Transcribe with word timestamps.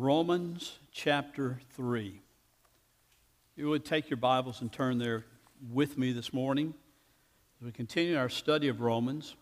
Romans 0.00 0.78
chapter 0.92 1.60
3. 1.76 2.22
You 3.54 3.68
would 3.68 3.84
take 3.84 4.08
your 4.08 4.16
Bibles 4.16 4.62
and 4.62 4.72
turn 4.72 4.96
there 4.96 5.26
with 5.70 5.98
me 5.98 6.12
this 6.12 6.32
morning. 6.32 6.72
As 7.60 7.66
we 7.66 7.70
continue 7.70 8.16
our 8.16 8.30
study 8.30 8.68
of 8.68 8.80
Romans, 8.80 9.34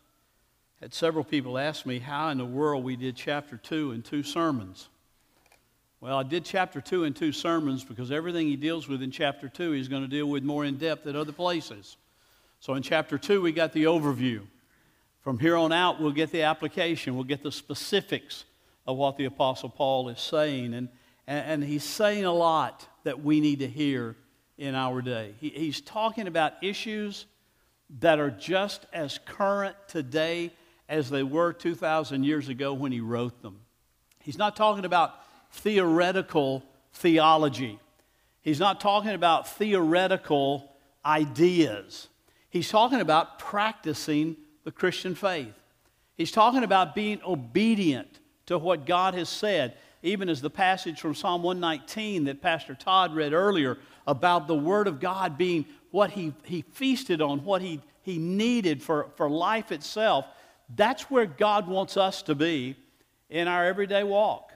had 0.81 0.93
several 0.93 1.23
people 1.23 1.59
ask 1.59 1.87
me 1.87 2.01
how 2.01 2.31
in 2.31 2.39
the 2.39 2.45
world 2.45 2.83
we 2.83 2.97
did 2.97 3.15
chapter 3.15 3.57
2 3.57 3.93
in 3.93 4.03
two 4.03 4.25
sermons. 4.25 4.89
Well, 6.01 6.19
I 6.19 6.25
did 6.25 6.45
chapter 6.45 6.81
2 6.81 7.05
in 7.05 7.15
two 7.15 7.31
sermons 7.31 7.85
because 7.85 8.11
everything 8.11 8.49
he 8.49 8.57
deals 8.57 8.89
with 8.89 9.01
in 9.01 9.13
chapter 9.13 9.49
2 9.49 9.71
he's 9.71 9.87
going 9.87 10.03
to 10.03 10.09
deal 10.09 10.27
with 10.27 10.43
more 10.43 10.65
in 10.65 10.77
depth 10.77 11.07
at 11.07 11.15
other 11.15 11.31
places. 11.31 11.97
So 12.59 12.75
in 12.75 12.83
chapter 12.83 13.17
2 13.17 13.41
we 13.41 13.53
got 13.53 13.73
the 13.73 13.85
overview. 13.85 14.41
From 15.21 15.39
here 15.39 15.55
on 15.55 15.71
out 15.71 16.01
we'll 16.01 16.11
get 16.11 16.33
the 16.33 16.43
application, 16.43 17.15
we'll 17.15 17.23
get 17.23 17.45
the 17.45 17.53
specifics 17.53 18.45
of 18.89 18.97
what 18.97 19.19
the 19.19 19.27
Apostle 19.27 19.69
Paul 19.69 20.09
is 20.09 20.19
saying. 20.19 20.73
And, 20.73 20.89
and, 21.27 21.63
he's 21.63 21.85
saying 21.85 22.25
a 22.25 22.33
lot 22.33 22.89
that 23.05 23.23
we 23.23 23.39
need 23.39 23.59
to 23.59 23.69
hear 23.69 24.17
in 24.57 24.75
our 24.75 25.03
day. 25.03 25.35
He, 25.39 25.51
he's 25.51 25.83
talking 25.83 26.27
about 26.27 26.55
issues 26.63 27.27
that 28.01 28.19
are 28.19 28.31
just 28.31 28.87
as 28.95 29.19
current 29.27 29.77
today 29.89 30.53
as 30.89 31.11
they 31.11 31.23
were 31.23 31.53
2,000 31.53 32.25
years 32.25 32.49
ago 32.49 32.73
when 32.73 32.91
he 32.91 33.01
wrote 33.01 33.43
them. 33.43 33.61
He's 34.21 34.39
not 34.39 34.57
talking 34.57 34.87
about 34.87 35.23
theoretical 35.53 36.65
theology, 36.95 37.79
he's 38.41 38.59
not 38.59 38.81
talking 38.81 39.11
about 39.11 39.47
theoretical 39.49 40.73
ideas. 41.05 42.09
He's 42.51 42.71
talking 42.71 43.03
about 43.03 43.39
practicing 43.39 44.35
the 44.65 44.73
Christian 44.73 45.15
faith. 45.15 45.53
He's 46.17 46.33
talking 46.33 46.65
about 46.65 46.95
being 46.95 47.21
obedient 47.23 48.21
to 48.49 48.59
what 48.59 48.87
God 48.87 49.13
has 49.15 49.29
said, 49.29 49.77
even 50.03 50.31
as 50.31 50.41
the 50.41 50.49
passage 50.49 51.01
from 51.01 51.15
Psalm 51.15 51.43
119 51.43 52.25
that 52.25 52.41
Pastor 52.41 52.75
Todd 52.75 53.15
read 53.15 53.35
earlier 53.35 53.77
about 54.07 54.49
the 54.49 54.55
Word 54.55 54.89
of 54.89 55.01
God 55.01 55.37
being 55.37 55.67
what 55.91 56.11
he, 56.11 56.33
he 56.45 56.63
feasted 56.63 57.21
on, 57.21 57.45
what 57.45 57.61
he, 57.61 57.83
he 58.03 58.17
needed 58.17 58.83
for, 58.83 59.11
for 59.17 59.29
life 59.29 59.71
itself. 59.71 60.25
That's 60.75 61.11
where 61.11 61.27
God 61.27 61.69
wants 61.69 61.99
us 61.99 62.23
to 62.23 62.35
be 62.35 62.75
in 63.29 63.49
our 63.49 63.67
everyday 63.67 64.03
walk. 64.03 64.51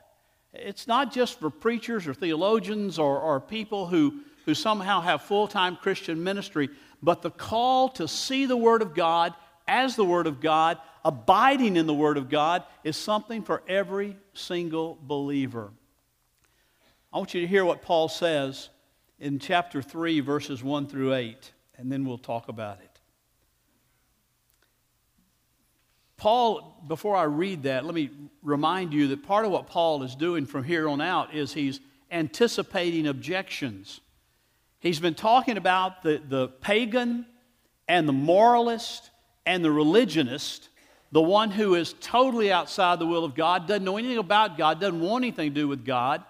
It's 0.54 0.86
not 0.86 1.12
just 1.12 1.38
for 1.38 1.50
preachers 1.50 2.06
or 2.06 2.14
theologians 2.14 2.98
or, 2.98 3.18
or 3.18 3.40
people 3.40 3.86
who, 3.86 4.20
who 4.46 4.54
somehow 4.54 5.02
have 5.02 5.20
full 5.20 5.48
time 5.48 5.76
Christian 5.76 6.24
ministry, 6.24 6.70
but 7.02 7.20
the 7.20 7.30
call 7.30 7.90
to 7.90 8.08
see 8.08 8.46
the 8.46 8.56
Word 8.56 8.80
of 8.80 8.94
God 8.94 9.34
as 9.68 9.96
the 9.96 10.04
Word 10.04 10.26
of 10.26 10.40
God 10.40 10.78
abiding 11.04 11.76
in 11.76 11.86
the 11.86 11.94
Word 11.94 12.16
of 12.16 12.28
God 12.28 12.64
is 12.84 12.96
something 12.96 13.42
for 13.42 13.62
every 13.68 14.16
single 14.34 14.98
believer. 15.02 15.70
I 17.12 17.18
want 17.18 17.34
you 17.34 17.40
to 17.42 17.46
hear 17.46 17.64
what 17.64 17.82
Paul 17.82 18.08
says 18.08 18.70
in 19.18 19.38
chapter 19.38 19.82
3, 19.82 20.20
verses 20.20 20.62
1 20.64 20.86
through 20.86 21.14
8, 21.14 21.52
and 21.76 21.92
then 21.92 22.04
we'll 22.04 22.18
talk 22.18 22.48
about 22.48 22.78
it. 22.80 23.00
Paul, 26.16 26.82
before 26.86 27.16
I 27.16 27.24
read 27.24 27.64
that, 27.64 27.84
let 27.84 27.94
me 27.94 28.10
remind 28.42 28.92
you 28.92 29.08
that 29.08 29.24
part 29.24 29.44
of 29.44 29.50
what 29.50 29.66
Paul 29.66 30.04
is 30.04 30.14
doing 30.14 30.46
from 30.46 30.62
here 30.62 30.88
on 30.88 31.00
out 31.00 31.34
is 31.34 31.52
he's 31.52 31.80
anticipating 32.12 33.08
objections. 33.08 34.00
He's 34.78 35.00
been 35.00 35.14
talking 35.14 35.56
about 35.56 36.02
the, 36.02 36.22
the 36.26 36.48
pagan 36.48 37.26
and 37.88 38.08
the 38.08 38.12
moralist 38.12 39.10
and 39.44 39.64
the 39.64 39.72
religionist 39.72 40.68
the 41.12 41.22
one 41.22 41.50
who 41.50 41.74
is 41.74 41.94
totally 42.00 42.50
outside 42.50 42.98
the 42.98 43.06
will 43.06 43.24
of 43.24 43.34
God, 43.34 43.68
doesn't 43.68 43.84
know 43.84 43.98
anything 43.98 44.18
about 44.18 44.56
God, 44.58 44.80
doesn't 44.80 45.00
want 45.00 45.24
anything 45.24 45.50
to 45.50 45.54
do 45.54 45.68
with 45.68 45.84
God, 45.84 46.24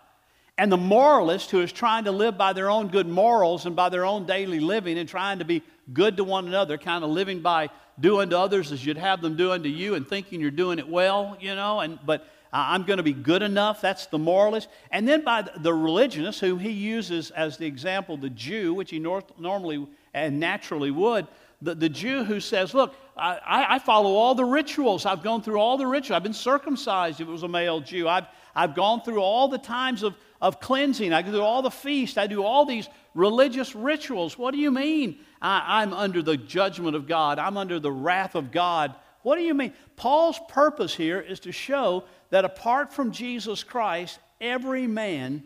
and 0.59 0.71
the 0.71 0.77
moralist 0.77 1.51
who 1.51 1.61
is 1.61 1.73
trying 1.73 2.05
to 2.05 2.13
live 2.13 2.37
by 2.37 2.53
their 2.53 2.69
own 2.69 2.89
good 2.89 3.09
morals 3.09 3.65
and 3.65 3.75
by 3.75 3.89
their 3.89 4.05
own 4.05 4.27
daily 4.27 4.61
living 4.61 4.99
and 4.99 5.09
trying 5.09 5.39
to 5.39 5.45
be 5.45 5.63
good 5.93 6.17
to 6.19 6.25
one 6.25 6.47
another, 6.47 6.77
kind 6.77 7.03
of 7.03 7.11
living 7.11 7.41
by 7.41 7.71
doing 7.99 8.31
to 8.31 8.39
others 8.39 8.71
as 8.71 8.85
you'd 8.85 8.99
have 8.99 9.23
them 9.23 9.37
do 9.37 9.53
unto 9.53 9.69
you 9.69 9.95
and 9.95 10.07
thinking 10.07 10.41
you're 10.41 10.51
doing 10.51 10.79
it 10.79 10.89
well, 10.89 11.37
you 11.41 11.55
know, 11.55 11.81
and 11.81 11.99
but 12.05 12.27
I'm 12.53 12.83
going 12.83 12.99
to 12.99 13.03
be 13.03 13.15
good 13.15 13.43
enough. 13.43 13.81
That's 13.81 14.07
the 14.07 14.19
moralist. 14.19 14.69
And 14.91 15.09
then 15.09 15.25
by 15.25 15.43
the 15.43 15.73
religionist, 15.73 16.41
whom 16.41 16.59
he 16.59 16.71
uses 16.71 17.31
as 17.31 17.57
the 17.57 17.67
example, 17.67 18.19
the 18.19 18.29
Jew, 18.29 18.75
which 18.75 18.91
he 18.91 18.99
normally 18.99 19.87
and 20.13 20.39
naturally 20.39 20.91
would, 20.91 21.27
the, 21.63 21.75
the 21.75 21.89
Jew 21.89 22.25
who 22.25 22.41
says, 22.41 22.75
Look, 22.75 22.95
I, 23.17 23.77
I 23.77 23.79
follow 23.79 24.15
all 24.15 24.35
the 24.35 24.45
rituals. 24.45 25.07
I've 25.07 25.23
gone 25.23 25.43
through 25.43 25.59
all 25.59 25.77
the 25.77 25.87
rituals. 25.87 26.17
I've 26.17 26.23
been 26.23 26.33
circumcised 26.35 27.21
if 27.21 27.29
it 27.29 27.31
was 27.31 27.45
a 27.45 27.49
male 27.49 27.81
Jew. 27.81 28.09
I've, 28.09 28.27
I've 28.55 28.75
gone 28.75 29.03
through 29.03 29.21
all 29.21 29.49
the 29.49 29.59
times 29.59 30.03
of, 30.03 30.17
of 30.41 30.61
cleansing. 30.61 31.13
I 31.13 31.23
go 31.23 31.31
through 31.31 31.43
all 31.43 31.63
the 31.63 31.71
feasts. 31.71 32.19
I 32.19 32.27
do 32.27 32.43
all 32.43 32.65
these 32.65 32.89
religious 33.15 33.75
rituals. 33.75 34.37
What 34.37 34.53
do 34.53 34.59
you 34.59 34.71
mean 34.71 35.19
I, 35.41 35.83
I'm 35.83 35.93
under 35.93 36.23
the 36.23 36.37
judgment 36.37 36.97
of 36.97 37.07
God? 37.07 37.39
I'm 37.39 37.57
under 37.57 37.79
the 37.79 37.93
wrath 37.93 38.35
of 38.35 38.51
God. 38.51 38.95
What 39.23 39.37
do 39.37 39.43
you 39.43 39.55
mean? 39.55 39.73
Paul's 39.95 40.41
purpose 40.49 40.95
here 40.95 41.21
is 41.21 41.41
to 41.41 41.53
show 41.53 42.05
that 42.31 42.45
apart 42.45 42.93
from 42.93 43.13
Jesus 43.13 43.63
Christ, 43.63 44.19
every 44.41 44.89
man, 44.89 45.45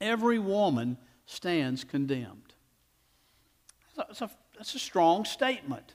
every 0.00 0.38
woman 0.38 0.98
stands 1.24 1.84
condemned. 1.84 2.42
It's 4.10 4.20
a, 4.20 4.30
that's 4.58 4.74
a 4.74 4.78
strong 4.78 5.24
statement. 5.24 5.94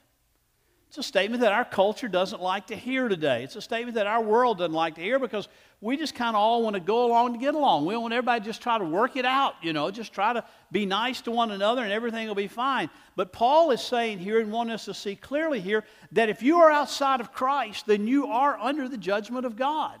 It's 0.88 0.98
a 0.98 1.02
statement 1.02 1.42
that 1.42 1.52
our 1.52 1.64
culture 1.64 2.08
doesn't 2.08 2.40
like 2.40 2.68
to 2.68 2.76
hear 2.76 3.08
today. 3.08 3.42
It's 3.42 3.56
a 3.56 3.60
statement 3.60 3.96
that 3.96 4.06
our 4.06 4.22
world 4.22 4.58
doesn't 4.58 4.72
like 4.72 4.94
to 4.94 5.00
hear 5.00 5.18
because 5.18 5.48
we 5.80 5.96
just 5.96 6.14
kind 6.14 6.36
of 6.36 6.40
all 6.40 6.62
want 6.62 6.74
to 6.74 6.80
go 6.80 7.04
along 7.04 7.32
to 7.32 7.38
get 7.38 7.54
along. 7.54 7.84
We 7.84 7.96
want 7.96 8.14
everybody 8.14 8.40
to 8.40 8.46
just 8.46 8.62
try 8.62 8.78
to 8.78 8.84
work 8.84 9.16
it 9.16 9.24
out, 9.24 9.54
you 9.60 9.72
know, 9.72 9.90
just 9.90 10.12
try 10.12 10.32
to 10.32 10.44
be 10.70 10.86
nice 10.86 11.20
to 11.22 11.30
one 11.30 11.50
another 11.50 11.82
and 11.82 11.92
everything 11.92 12.26
will 12.26 12.36
be 12.36 12.46
fine. 12.46 12.88
But 13.16 13.32
Paul 13.32 13.70
is 13.72 13.80
saying 13.82 14.20
here 14.20 14.40
and 14.40 14.50
wanting 14.50 14.72
us 14.72 14.84
to 14.86 14.94
see 14.94 15.16
clearly 15.16 15.60
here 15.60 15.84
that 16.12 16.28
if 16.28 16.42
you 16.42 16.58
are 16.60 16.70
outside 16.70 17.20
of 17.20 17.32
Christ, 17.32 17.86
then 17.86 18.06
you 18.06 18.28
are 18.28 18.56
under 18.58 18.88
the 18.88 18.96
judgment 18.96 19.44
of 19.44 19.56
God. 19.56 19.98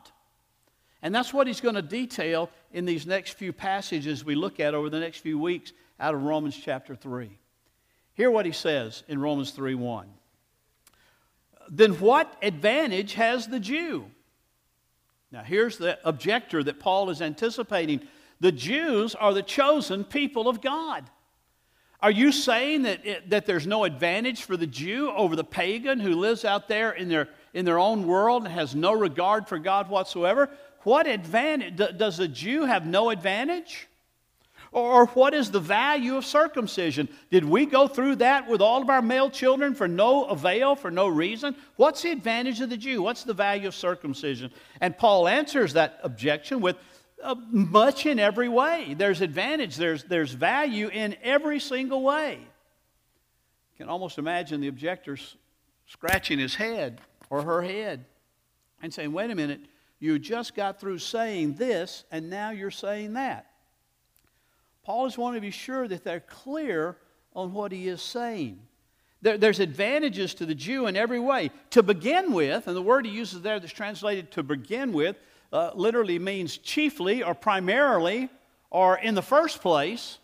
And 1.02 1.14
that's 1.14 1.34
what 1.34 1.48
he's 1.48 1.60
going 1.60 1.74
to 1.74 1.82
detail 1.82 2.50
in 2.72 2.86
these 2.86 3.04
next 3.04 3.32
few 3.32 3.52
passages 3.52 4.24
we 4.24 4.36
look 4.36 4.58
at 4.58 4.74
over 4.74 4.88
the 4.88 5.00
next 5.00 5.18
few 5.18 5.38
weeks 5.38 5.72
out 6.00 6.14
of 6.14 6.22
Romans 6.22 6.56
chapter 6.56 6.94
3. 6.94 7.36
Hear 8.14 8.30
what 8.30 8.46
he 8.46 8.52
says 8.52 9.02
in 9.08 9.20
Romans 9.20 9.50
3 9.50 9.74
1 9.74 10.08
then 11.68 11.92
what 11.94 12.36
advantage 12.42 13.14
has 13.14 13.46
the 13.46 13.60
Jew? 13.60 14.10
Now, 15.30 15.42
here's 15.42 15.78
the 15.78 15.98
objector 16.06 16.62
that 16.62 16.78
Paul 16.78 17.10
is 17.10 17.20
anticipating. 17.20 18.02
The 18.40 18.52
Jews 18.52 19.14
are 19.14 19.34
the 19.34 19.42
chosen 19.42 20.04
people 20.04 20.48
of 20.48 20.60
God. 20.60 21.10
Are 22.00 22.10
you 22.10 22.32
saying 22.32 22.82
that, 22.82 23.04
it, 23.04 23.30
that 23.30 23.46
there's 23.46 23.66
no 23.66 23.84
advantage 23.84 24.42
for 24.42 24.56
the 24.56 24.66
Jew 24.66 25.10
over 25.10 25.34
the 25.34 25.44
pagan 25.44 25.98
who 25.98 26.14
lives 26.14 26.44
out 26.44 26.68
there 26.68 26.92
in 26.92 27.08
their, 27.08 27.28
in 27.54 27.64
their 27.64 27.78
own 27.78 28.06
world 28.06 28.44
and 28.44 28.52
has 28.52 28.74
no 28.74 28.92
regard 28.92 29.48
for 29.48 29.58
God 29.58 29.88
whatsoever? 29.88 30.50
What 30.82 31.06
advantage? 31.06 31.76
Does 31.96 32.18
the 32.18 32.28
Jew 32.28 32.66
have 32.66 32.86
no 32.86 33.10
advantage? 33.10 33.88
Or 34.74 35.06
what 35.06 35.34
is 35.34 35.52
the 35.52 35.60
value 35.60 36.16
of 36.16 36.26
circumcision? 36.26 37.08
Did 37.30 37.44
we 37.44 37.64
go 37.64 37.86
through 37.86 38.16
that 38.16 38.48
with 38.48 38.60
all 38.60 38.82
of 38.82 38.90
our 38.90 39.00
male 39.00 39.30
children 39.30 39.72
for 39.72 39.86
no 39.86 40.24
avail, 40.24 40.74
for 40.74 40.90
no 40.90 41.06
reason? 41.06 41.54
What's 41.76 42.02
the 42.02 42.10
advantage 42.10 42.60
of 42.60 42.70
the 42.70 42.76
Jew? 42.76 43.00
What's 43.00 43.22
the 43.22 43.34
value 43.34 43.68
of 43.68 43.74
circumcision? 43.76 44.50
And 44.80 44.98
Paul 44.98 45.28
answers 45.28 45.74
that 45.74 46.00
objection 46.02 46.60
with 46.60 46.76
uh, 47.22 47.36
much 47.52 48.04
in 48.04 48.18
every 48.18 48.48
way. 48.48 48.96
There's 48.98 49.20
advantage, 49.20 49.76
there's, 49.76 50.02
there's 50.02 50.32
value 50.32 50.88
in 50.88 51.16
every 51.22 51.60
single 51.60 52.02
way. 52.02 52.32
You 52.40 53.76
can 53.76 53.88
almost 53.88 54.18
imagine 54.18 54.60
the 54.60 54.66
objector 54.66 55.16
scratching 55.86 56.40
his 56.40 56.56
head 56.56 57.00
or 57.30 57.42
her 57.42 57.62
head 57.62 58.06
and 58.82 58.92
saying, 58.92 59.12
wait 59.12 59.30
a 59.30 59.36
minute, 59.36 59.60
you 60.00 60.18
just 60.18 60.56
got 60.56 60.80
through 60.80 60.98
saying 60.98 61.54
this, 61.54 62.02
and 62.10 62.28
now 62.28 62.50
you're 62.50 62.72
saying 62.72 63.12
that. 63.12 63.52
Paul 64.84 65.06
is 65.06 65.16
wanting 65.16 65.40
to 65.40 65.46
be 65.46 65.50
sure 65.50 65.88
that 65.88 66.04
they're 66.04 66.20
clear 66.20 66.96
on 67.34 67.52
what 67.52 67.72
he 67.72 67.88
is 67.88 68.02
saying. 68.02 68.60
There, 69.22 69.38
there's 69.38 69.60
advantages 69.60 70.34
to 70.34 70.46
the 70.46 70.54
Jew 70.54 70.86
in 70.86 70.96
every 70.96 71.18
way. 71.18 71.50
To 71.70 71.82
begin 71.82 72.32
with, 72.32 72.68
and 72.68 72.76
the 72.76 72.82
word 72.82 73.06
he 73.06 73.12
uses 73.12 73.40
there 73.40 73.58
that's 73.58 73.72
translated 73.72 74.30
to 74.32 74.42
begin 74.42 74.92
with 74.92 75.16
uh, 75.52 75.70
literally 75.74 76.18
means 76.18 76.58
chiefly 76.58 77.22
or 77.22 77.34
primarily 77.34 78.28
or 78.70 78.98
in 78.98 79.14
the 79.14 79.22
first 79.22 79.62
place. 79.62 80.18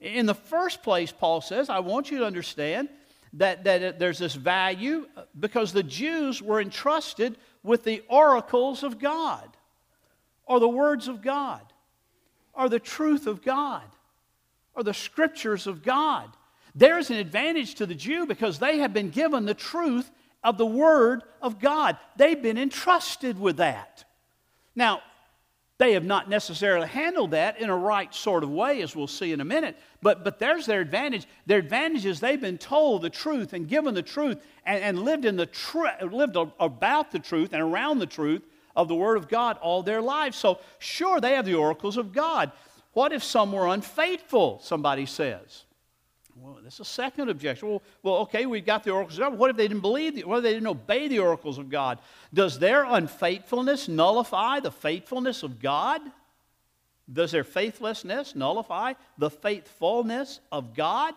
In 0.00 0.24
the 0.26 0.34
first 0.34 0.82
place, 0.82 1.12
Paul 1.12 1.42
says, 1.42 1.68
I 1.68 1.80
want 1.80 2.10
you 2.10 2.18
to 2.18 2.24
understand 2.24 2.88
that, 3.34 3.64
that 3.64 3.98
there's 3.98 4.18
this 4.18 4.34
value 4.34 5.06
because 5.38 5.72
the 5.72 5.82
Jews 5.82 6.40
were 6.40 6.60
entrusted 6.60 7.36
with 7.62 7.84
the 7.84 8.02
oracles 8.08 8.82
of 8.82 8.98
God 8.98 9.48
or 10.46 10.58
the 10.58 10.68
words 10.68 11.08
of 11.08 11.22
God 11.22 11.71
are 12.54 12.68
the 12.68 12.78
truth 12.78 13.26
of 13.26 13.42
God, 13.42 13.82
are 14.74 14.82
the 14.82 14.94
scriptures 14.94 15.66
of 15.66 15.82
God. 15.82 16.28
There's 16.74 17.10
an 17.10 17.16
advantage 17.16 17.74
to 17.76 17.86
the 17.86 17.94
Jew 17.94 18.26
because 18.26 18.58
they 18.58 18.78
have 18.78 18.92
been 18.92 19.10
given 19.10 19.44
the 19.44 19.54
truth 19.54 20.10
of 20.42 20.58
the 20.58 20.66
Word 20.66 21.22
of 21.40 21.60
God. 21.60 21.96
They've 22.16 22.42
been 22.42 22.58
entrusted 22.58 23.38
with 23.38 23.58
that. 23.58 24.04
Now, 24.74 25.02
They 25.82 25.94
have 25.94 26.04
not 26.04 26.28
necessarily 26.28 26.86
handled 26.86 27.32
that 27.32 27.60
in 27.60 27.68
a 27.68 27.76
right 27.76 28.14
sort 28.14 28.44
of 28.44 28.50
way, 28.50 28.82
as 28.82 28.94
we'll 28.94 29.08
see 29.08 29.32
in 29.32 29.40
a 29.40 29.44
minute. 29.44 29.76
But, 30.00 30.22
but 30.22 30.38
there's 30.38 30.64
their 30.64 30.80
advantage. 30.80 31.26
Their 31.46 31.58
advantage 31.58 32.06
is 32.06 32.20
they've 32.20 32.40
been 32.40 32.56
told 32.56 33.02
the 33.02 33.10
truth 33.10 33.52
and 33.52 33.66
given 33.66 33.92
the 33.92 34.00
truth 34.00 34.40
and, 34.64 34.80
and 34.80 35.02
lived, 35.02 35.24
in 35.24 35.34
the 35.34 35.46
tr- 35.46 36.04
lived 36.08 36.36
about 36.60 37.10
the 37.10 37.18
truth 37.18 37.52
and 37.52 37.60
around 37.60 37.98
the 37.98 38.06
truth 38.06 38.42
of 38.76 38.88
the 38.88 38.94
Word 38.94 39.16
of 39.16 39.28
God 39.28 39.58
all 39.58 39.82
their 39.82 40.00
lives. 40.00 40.36
So, 40.36 40.58
sure, 40.78 41.20
they 41.20 41.34
have 41.34 41.46
the 41.46 41.54
oracles 41.54 41.96
of 41.96 42.12
God. 42.12 42.52
What 42.92 43.12
if 43.12 43.24
some 43.24 43.52
were 43.52 43.68
unfaithful, 43.68 44.60
somebody 44.62 45.06
says? 45.06 45.64
Well, 46.36 46.58
that's 46.62 46.80
a 46.80 46.84
second 46.84 47.28
objection. 47.28 47.68
Well, 47.68 47.82
well, 48.02 48.14
okay, 48.18 48.46
we've 48.46 48.64
got 48.64 48.84
the 48.84 48.90
oracles 48.90 49.18
of 49.18 49.24
God. 49.24 49.38
What 49.38 49.50
if 49.50 49.56
they 49.56 49.68
didn't 49.68 49.82
believe? 49.82 50.16
The, 50.16 50.24
what 50.24 50.38
if 50.38 50.44
they 50.44 50.54
didn't 50.54 50.66
obey 50.66 51.08
the 51.08 51.18
oracles 51.18 51.58
of 51.58 51.68
God? 51.68 51.98
Does 52.32 52.58
their 52.58 52.84
unfaithfulness 52.84 53.88
nullify 53.88 54.60
the 54.60 54.70
faithfulness 54.70 55.42
of 55.42 55.60
God? 55.60 56.00
Does 57.12 57.32
their 57.32 57.44
faithlessness 57.44 58.34
nullify 58.34 58.94
the 59.18 59.30
faithfulness 59.30 60.40
of 60.50 60.74
God? 60.74 61.14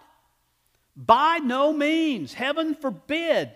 By 0.96 1.40
no 1.40 1.72
means. 1.74 2.34
Heaven 2.34 2.76
forbid. 2.76 3.52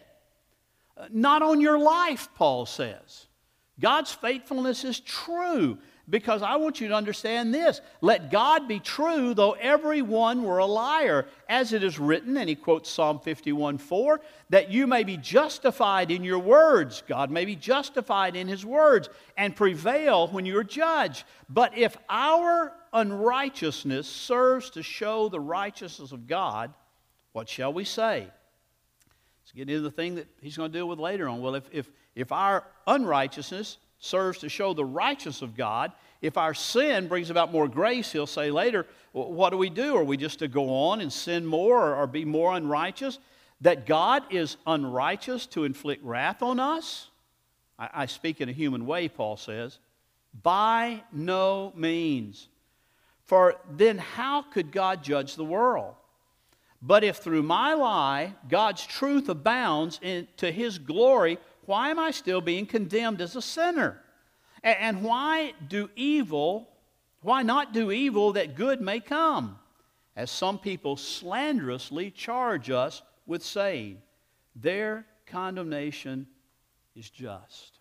Uh, 0.98 1.08
not 1.12 1.42
on 1.42 1.62
your 1.62 1.80
life, 1.80 2.30
Paul 2.36 2.66
says. 2.66 3.28
God's 3.80 4.12
faithfulness 4.12 4.84
is 4.84 5.00
true 5.00 5.78
because 6.10 6.42
I 6.42 6.56
want 6.56 6.82
you 6.82 6.88
to 6.88 6.96
understand 6.96 7.54
this. 7.54 7.82
Let 8.02 8.32
God 8.32 8.68
be 8.68 8.80
true, 8.80 9.34
though 9.34 9.52
every 9.54 10.02
one 10.02 10.44
were 10.44 10.58
a 10.58 10.66
liar, 10.66 11.28
as 11.48 11.72
it 11.72 11.84
is 11.84 12.00
written, 12.00 12.36
and 12.38 12.50
he 12.50 12.56
quotes 12.56 12.90
Psalm 12.90 13.20
51 13.20 13.78
4, 13.78 14.20
that 14.50 14.72
you 14.72 14.88
may 14.88 15.04
be 15.04 15.18
justified 15.18 16.12
in 16.12 16.24
your 16.24 16.40
words. 16.40 17.04
God 17.08 17.30
may 17.30 17.46
be 17.46 17.56
justified 17.56 18.36
in 18.36 18.48
his 18.48 18.66
words 18.66 19.10
and 19.38 19.56
prevail 19.56 20.28
when 20.28 20.46
you 20.46 20.58
are 20.58 20.64
judged. 20.64 21.24
But 21.48 21.78
if 21.78 21.96
our 22.10 22.74
unrighteousness 22.92 24.08
serves 24.08 24.72
to 24.72 24.84
show 24.84 25.30
the 25.30 25.40
righteousness 25.40 26.12
of 26.12 26.28
God, 26.28 26.74
what 27.34 27.48
shall 27.48 27.72
we 27.72 27.84
say? 27.84 28.28
Let's 29.44 29.52
get 29.56 29.70
into 29.70 29.82
the 29.82 29.92
thing 29.92 30.16
that 30.16 30.28
he's 30.42 30.58
going 30.58 30.72
to 30.72 30.78
deal 30.78 30.88
with 30.88 31.00
later 31.00 31.28
on. 31.28 31.42
Well, 31.42 31.56
if, 31.56 31.64
if, 31.72 31.90
if 32.20 32.32
our 32.32 32.64
unrighteousness 32.88 33.78
serves 34.00 34.40
to 34.40 34.50
show 34.50 34.74
the 34.74 34.86
righteousness 34.86 35.42
of 35.42 35.56
God. 35.56 35.92
If 36.22 36.38
our 36.38 36.54
sin 36.54 37.08
brings 37.08 37.30
about 37.30 37.52
more 37.52 37.68
grace, 37.68 38.12
he'll 38.12 38.28
say 38.28 38.50
later, 38.50 38.88
what 39.12 39.52
do 39.52 39.58
we 39.58 39.70
do? 39.70 39.96
Are 39.96 40.04
we 40.04 40.18
just 40.18 40.40
to 40.40 40.48
go 40.48 40.70
on 40.70 41.02
and 41.02 41.12
sin 41.12 41.46
more 41.46 41.96
or, 41.96 42.08
be 42.08 42.26
more 42.26 42.56
unrighteous? 42.56 43.20
That 43.62 43.86
God 43.86 44.24
is 44.30 44.58
unrighteous 44.66 45.46
to 45.48 45.66
inflict 45.66 46.04
wrath 46.04 46.42
on 46.42 46.60
us? 46.60 47.10
I, 47.78 47.90
I 47.94 48.06
speak 48.06 48.42
in 48.42 48.50
a 48.50 48.54
human 48.54 48.86
way, 48.86 49.10
Paul 49.10 49.38
says. 49.38 49.80
By 50.44 51.04
no 51.12 51.74
means. 51.76 52.48
For 53.26 53.56
then 53.70 53.98
how 53.98 54.42
could 54.42 54.72
God 54.72 55.04
judge 55.04 55.36
the 55.36 55.46
world? 55.46 55.96
But 56.82 57.04
if 57.04 57.18
through 57.18 57.44
my 57.44 57.74
lie 57.74 58.36
God's 58.48 58.86
truth 58.86 59.28
abounds 59.28 60.00
in, 60.02 60.28
to 60.38 60.52
his 60.52 60.78
glory, 60.78 61.38
why 61.70 61.92
am 61.92 62.00
I 62.00 62.10
still 62.10 62.42
being 62.42 62.66
condemned 62.66 63.22
as 63.22 63.36
a 63.36 63.44
sinner? 63.44 64.02
And 64.64 65.04
why 65.04 65.54
do 65.68 65.88
evil, 65.96 66.68
why 67.22 67.44
not 67.44 67.74
do 67.74 67.92
evil 67.92 68.34
that 68.34 68.56
good 68.56 68.82
may 68.82 69.00
come? 69.00 69.60
As 70.16 70.32
some 70.32 70.58
people 70.58 70.98
slanderously 70.98 72.10
charge 72.10 72.72
us 72.72 73.04
with 73.28 73.44
saying, 73.44 74.02
their 74.56 75.06
condemnation 75.28 76.26
is 76.96 77.08
just. 77.12 77.78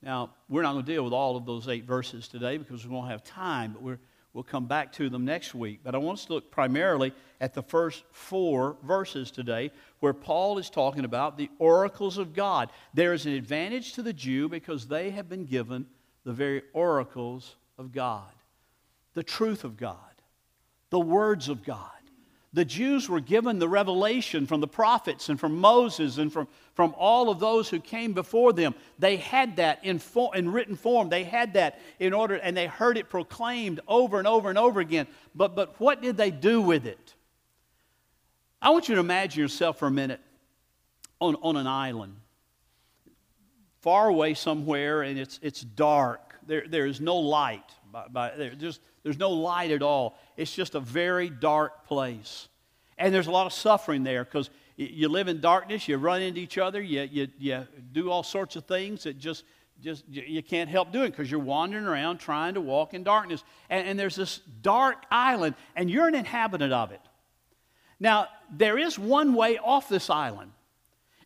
Now, 0.00 0.30
we're 0.48 0.62
not 0.62 0.74
going 0.74 0.84
to 0.84 0.92
deal 0.92 1.02
with 1.02 1.12
all 1.12 1.36
of 1.36 1.44
those 1.44 1.66
eight 1.66 1.84
verses 1.84 2.28
today 2.28 2.58
because 2.58 2.86
we 2.86 2.94
won't 2.94 3.10
have 3.10 3.24
time, 3.24 3.72
but 3.72 3.82
we're 3.82 3.98
We'll 4.32 4.44
come 4.44 4.66
back 4.66 4.92
to 4.94 5.10
them 5.10 5.24
next 5.24 5.54
week. 5.54 5.80
But 5.84 5.94
I 5.94 5.98
want 5.98 6.18
us 6.18 6.24
to 6.26 6.34
look 6.34 6.50
primarily 6.50 7.12
at 7.42 7.52
the 7.52 7.62
first 7.62 8.04
four 8.10 8.78
verses 8.82 9.30
today 9.30 9.70
where 10.00 10.14
Paul 10.14 10.56
is 10.56 10.70
talking 10.70 11.04
about 11.04 11.36
the 11.36 11.50
oracles 11.58 12.16
of 12.16 12.32
God. 12.32 12.70
There 12.94 13.12
is 13.12 13.26
an 13.26 13.32
advantage 13.32 13.92
to 13.94 14.02
the 14.02 14.14
Jew 14.14 14.48
because 14.48 14.86
they 14.86 15.10
have 15.10 15.28
been 15.28 15.44
given 15.44 15.86
the 16.24 16.32
very 16.32 16.62
oracles 16.72 17.56
of 17.76 17.92
God, 17.92 18.32
the 19.12 19.22
truth 19.22 19.64
of 19.64 19.76
God, 19.76 19.96
the 20.88 21.00
words 21.00 21.48
of 21.50 21.62
God 21.62 21.90
the 22.54 22.64
Jews 22.64 23.08
were 23.08 23.20
given 23.20 23.58
the 23.58 23.68
revelation 23.68 24.46
from 24.46 24.60
the 24.60 24.68
prophets 24.68 25.30
and 25.30 25.40
from 25.40 25.56
Moses 25.56 26.18
and 26.18 26.30
from, 26.30 26.48
from 26.74 26.94
all 26.98 27.30
of 27.30 27.40
those 27.40 27.70
who 27.70 27.80
came 27.80 28.12
before 28.12 28.52
them. 28.52 28.74
They 28.98 29.16
had 29.16 29.56
that 29.56 29.82
in, 29.84 29.98
for, 29.98 30.36
in 30.36 30.52
written 30.52 30.76
form. 30.76 31.08
They 31.08 31.24
had 31.24 31.54
that 31.54 31.80
in 31.98 32.12
order, 32.12 32.34
and 32.34 32.54
they 32.54 32.66
heard 32.66 32.98
it 32.98 33.08
proclaimed 33.08 33.80
over 33.88 34.18
and 34.18 34.28
over 34.28 34.50
and 34.50 34.58
over 34.58 34.80
again. 34.80 35.06
But, 35.34 35.56
but 35.56 35.80
what 35.80 36.02
did 36.02 36.18
they 36.18 36.30
do 36.30 36.60
with 36.60 36.86
it? 36.86 37.14
I 38.62 38.70
want 38.70 38.88
you 38.88 38.94
to 38.94 39.00
imagine 39.00 39.42
yourself 39.42 39.80
for 39.80 39.88
a 39.88 39.90
minute 39.90 40.20
on, 41.20 41.34
on 41.42 41.56
an 41.56 41.66
island, 41.66 42.14
far 43.80 44.06
away 44.06 44.34
somewhere, 44.34 45.02
and 45.02 45.18
it's, 45.18 45.40
it's 45.42 45.62
dark. 45.62 46.36
There, 46.46 46.62
there 46.68 46.86
is 46.86 47.00
no 47.00 47.16
light. 47.16 47.68
By, 47.90 48.06
by, 48.06 48.30
there, 48.36 48.50
just, 48.50 48.80
there's 49.02 49.18
no 49.18 49.30
light 49.30 49.72
at 49.72 49.82
all. 49.82 50.16
It's 50.36 50.54
just 50.54 50.76
a 50.76 50.80
very 50.80 51.28
dark 51.28 51.86
place. 51.88 52.48
And 52.98 53.12
there's 53.12 53.26
a 53.26 53.32
lot 53.32 53.46
of 53.46 53.52
suffering 53.52 54.04
there 54.04 54.24
because 54.24 54.48
you 54.76 55.08
live 55.08 55.26
in 55.26 55.40
darkness, 55.40 55.88
you 55.88 55.96
run 55.96 56.22
into 56.22 56.40
each 56.40 56.56
other, 56.56 56.80
you, 56.80 57.02
you, 57.10 57.28
you 57.38 57.66
do 57.90 58.12
all 58.12 58.22
sorts 58.22 58.54
of 58.54 58.64
things 58.64 59.02
that 59.02 59.18
just, 59.18 59.44
just 59.82 60.04
you 60.08 60.40
can't 60.40 60.70
help 60.70 60.92
doing 60.92 61.10
because 61.10 61.28
you're 61.28 61.40
wandering 61.40 61.84
around 61.84 62.18
trying 62.18 62.54
to 62.54 62.60
walk 62.60 62.94
in 62.94 63.02
darkness. 63.02 63.42
And, 63.68 63.88
and 63.88 63.98
there's 63.98 64.14
this 64.14 64.38
dark 64.62 65.04
island, 65.10 65.56
and 65.74 65.90
you're 65.90 66.06
an 66.06 66.14
inhabitant 66.14 66.72
of 66.72 66.92
it. 66.92 67.00
Now, 68.02 68.26
there 68.50 68.78
is 68.78 68.98
one 68.98 69.32
way 69.32 69.58
off 69.58 69.88
this 69.88 70.10
island. 70.10 70.50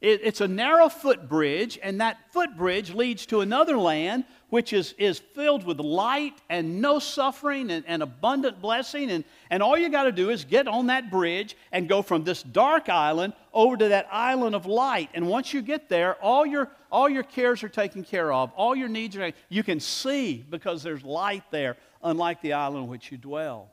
It, 0.02 0.20
it's 0.22 0.42
a 0.42 0.46
narrow 0.46 0.90
footbridge, 0.90 1.78
and 1.82 2.02
that 2.02 2.18
footbridge 2.34 2.92
leads 2.92 3.24
to 3.26 3.40
another 3.40 3.78
land 3.78 4.24
which 4.50 4.74
is, 4.74 4.94
is 4.98 5.18
filled 5.18 5.64
with 5.64 5.80
light 5.80 6.34
and 6.50 6.82
no 6.82 6.98
suffering 6.98 7.70
and, 7.70 7.82
and 7.88 8.02
abundant 8.02 8.60
blessing. 8.60 9.10
And, 9.10 9.24
and 9.48 9.62
all 9.62 9.78
you 9.78 9.88
got 9.88 10.04
to 10.04 10.12
do 10.12 10.28
is 10.28 10.44
get 10.44 10.68
on 10.68 10.88
that 10.88 11.10
bridge 11.10 11.56
and 11.72 11.88
go 11.88 12.02
from 12.02 12.24
this 12.24 12.42
dark 12.42 12.90
island 12.90 13.32
over 13.54 13.78
to 13.78 13.88
that 13.88 14.06
island 14.12 14.54
of 14.54 14.66
light. 14.66 15.08
And 15.14 15.28
once 15.28 15.54
you 15.54 15.62
get 15.62 15.88
there, 15.88 16.16
all 16.16 16.44
your, 16.44 16.70
all 16.92 17.08
your 17.08 17.22
cares 17.22 17.64
are 17.64 17.70
taken 17.70 18.04
care 18.04 18.30
of, 18.30 18.52
all 18.54 18.76
your 18.76 18.88
needs 18.88 19.16
are, 19.16 19.32
you 19.48 19.62
can 19.62 19.80
see 19.80 20.44
because 20.50 20.82
there's 20.82 21.02
light 21.02 21.44
there, 21.50 21.78
unlike 22.02 22.42
the 22.42 22.52
island 22.52 22.84
in 22.84 22.90
which 22.90 23.10
you 23.10 23.16
dwell. 23.16 23.70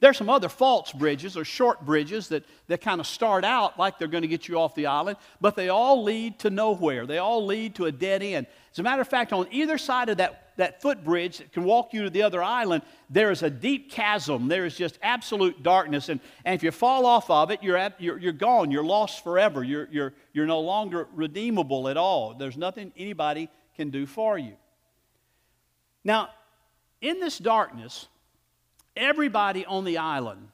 There's 0.00 0.18
some 0.18 0.28
other 0.28 0.48
false 0.48 0.92
bridges 0.92 1.36
or 1.36 1.44
short 1.44 1.84
bridges 1.86 2.28
that, 2.28 2.44
that 2.66 2.80
kind 2.80 3.00
of 3.00 3.06
start 3.06 3.44
out 3.44 3.78
like 3.78 3.98
they're 3.98 4.08
going 4.08 4.22
to 4.22 4.28
get 4.28 4.48
you 4.48 4.58
off 4.58 4.74
the 4.74 4.86
island, 4.86 5.16
but 5.40 5.56
they 5.56 5.68
all 5.68 6.02
lead 6.02 6.38
to 6.40 6.50
nowhere. 6.50 7.06
They 7.06 7.18
all 7.18 7.46
lead 7.46 7.76
to 7.76 7.86
a 7.86 7.92
dead 7.92 8.22
end. 8.22 8.46
As 8.72 8.78
a 8.78 8.82
matter 8.82 9.00
of 9.00 9.08
fact, 9.08 9.32
on 9.32 9.46
either 9.50 9.78
side 9.78 10.08
of 10.08 10.18
that, 10.18 10.52
that 10.56 10.82
footbridge 10.82 11.38
that 11.38 11.52
can 11.52 11.64
walk 11.64 11.94
you 11.94 12.02
to 12.02 12.10
the 12.10 12.22
other 12.22 12.42
island, 12.42 12.82
there 13.08 13.30
is 13.30 13.42
a 13.42 13.50
deep 13.50 13.90
chasm. 13.90 14.48
There 14.48 14.66
is 14.66 14.76
just 14.76 14.98
absolute 15.00 15.62
darkness. 15.62 16.08
And, 16.08 16.20
and 16.44 16.54
if 16.54 16.62
you 16.62 16.70
fall 16.70 17.06
off 17.06 17.30
of 17.30 17.50
it, 17.50 17.62
you're, 17.62 17.76
at, 17.76 18.00
you're, 18.00 18.18
you're 18.18 18.32
gone. 18.32 18.70
You're 18.70 18.84
lost 18.84 19.22
forever. 19.22 19.62
You're, 19.62 19.88
you're, 19.90 20.12
you're 20.32 20.46
no 20.46 20.60
longer 20.60 21.08
redeemable 21.14 21.88
at 21.88 21.96
all. 21.96 22.34
There's 22.34 22.56
nothing 22.56 22.92
anybody 22.96 23.48
can 23.76 23.90
do 23.90 24.06
for 24.06 24.36
you. 24.36 24.54
Now, 26.02 26.28
in 27.00 27.20
this 27.20 27.38
darkness, 27.38 28.08
Everybody 28.96 29.66
on 29.66 29.84
the 29.84 29.98
island 29.98 30.48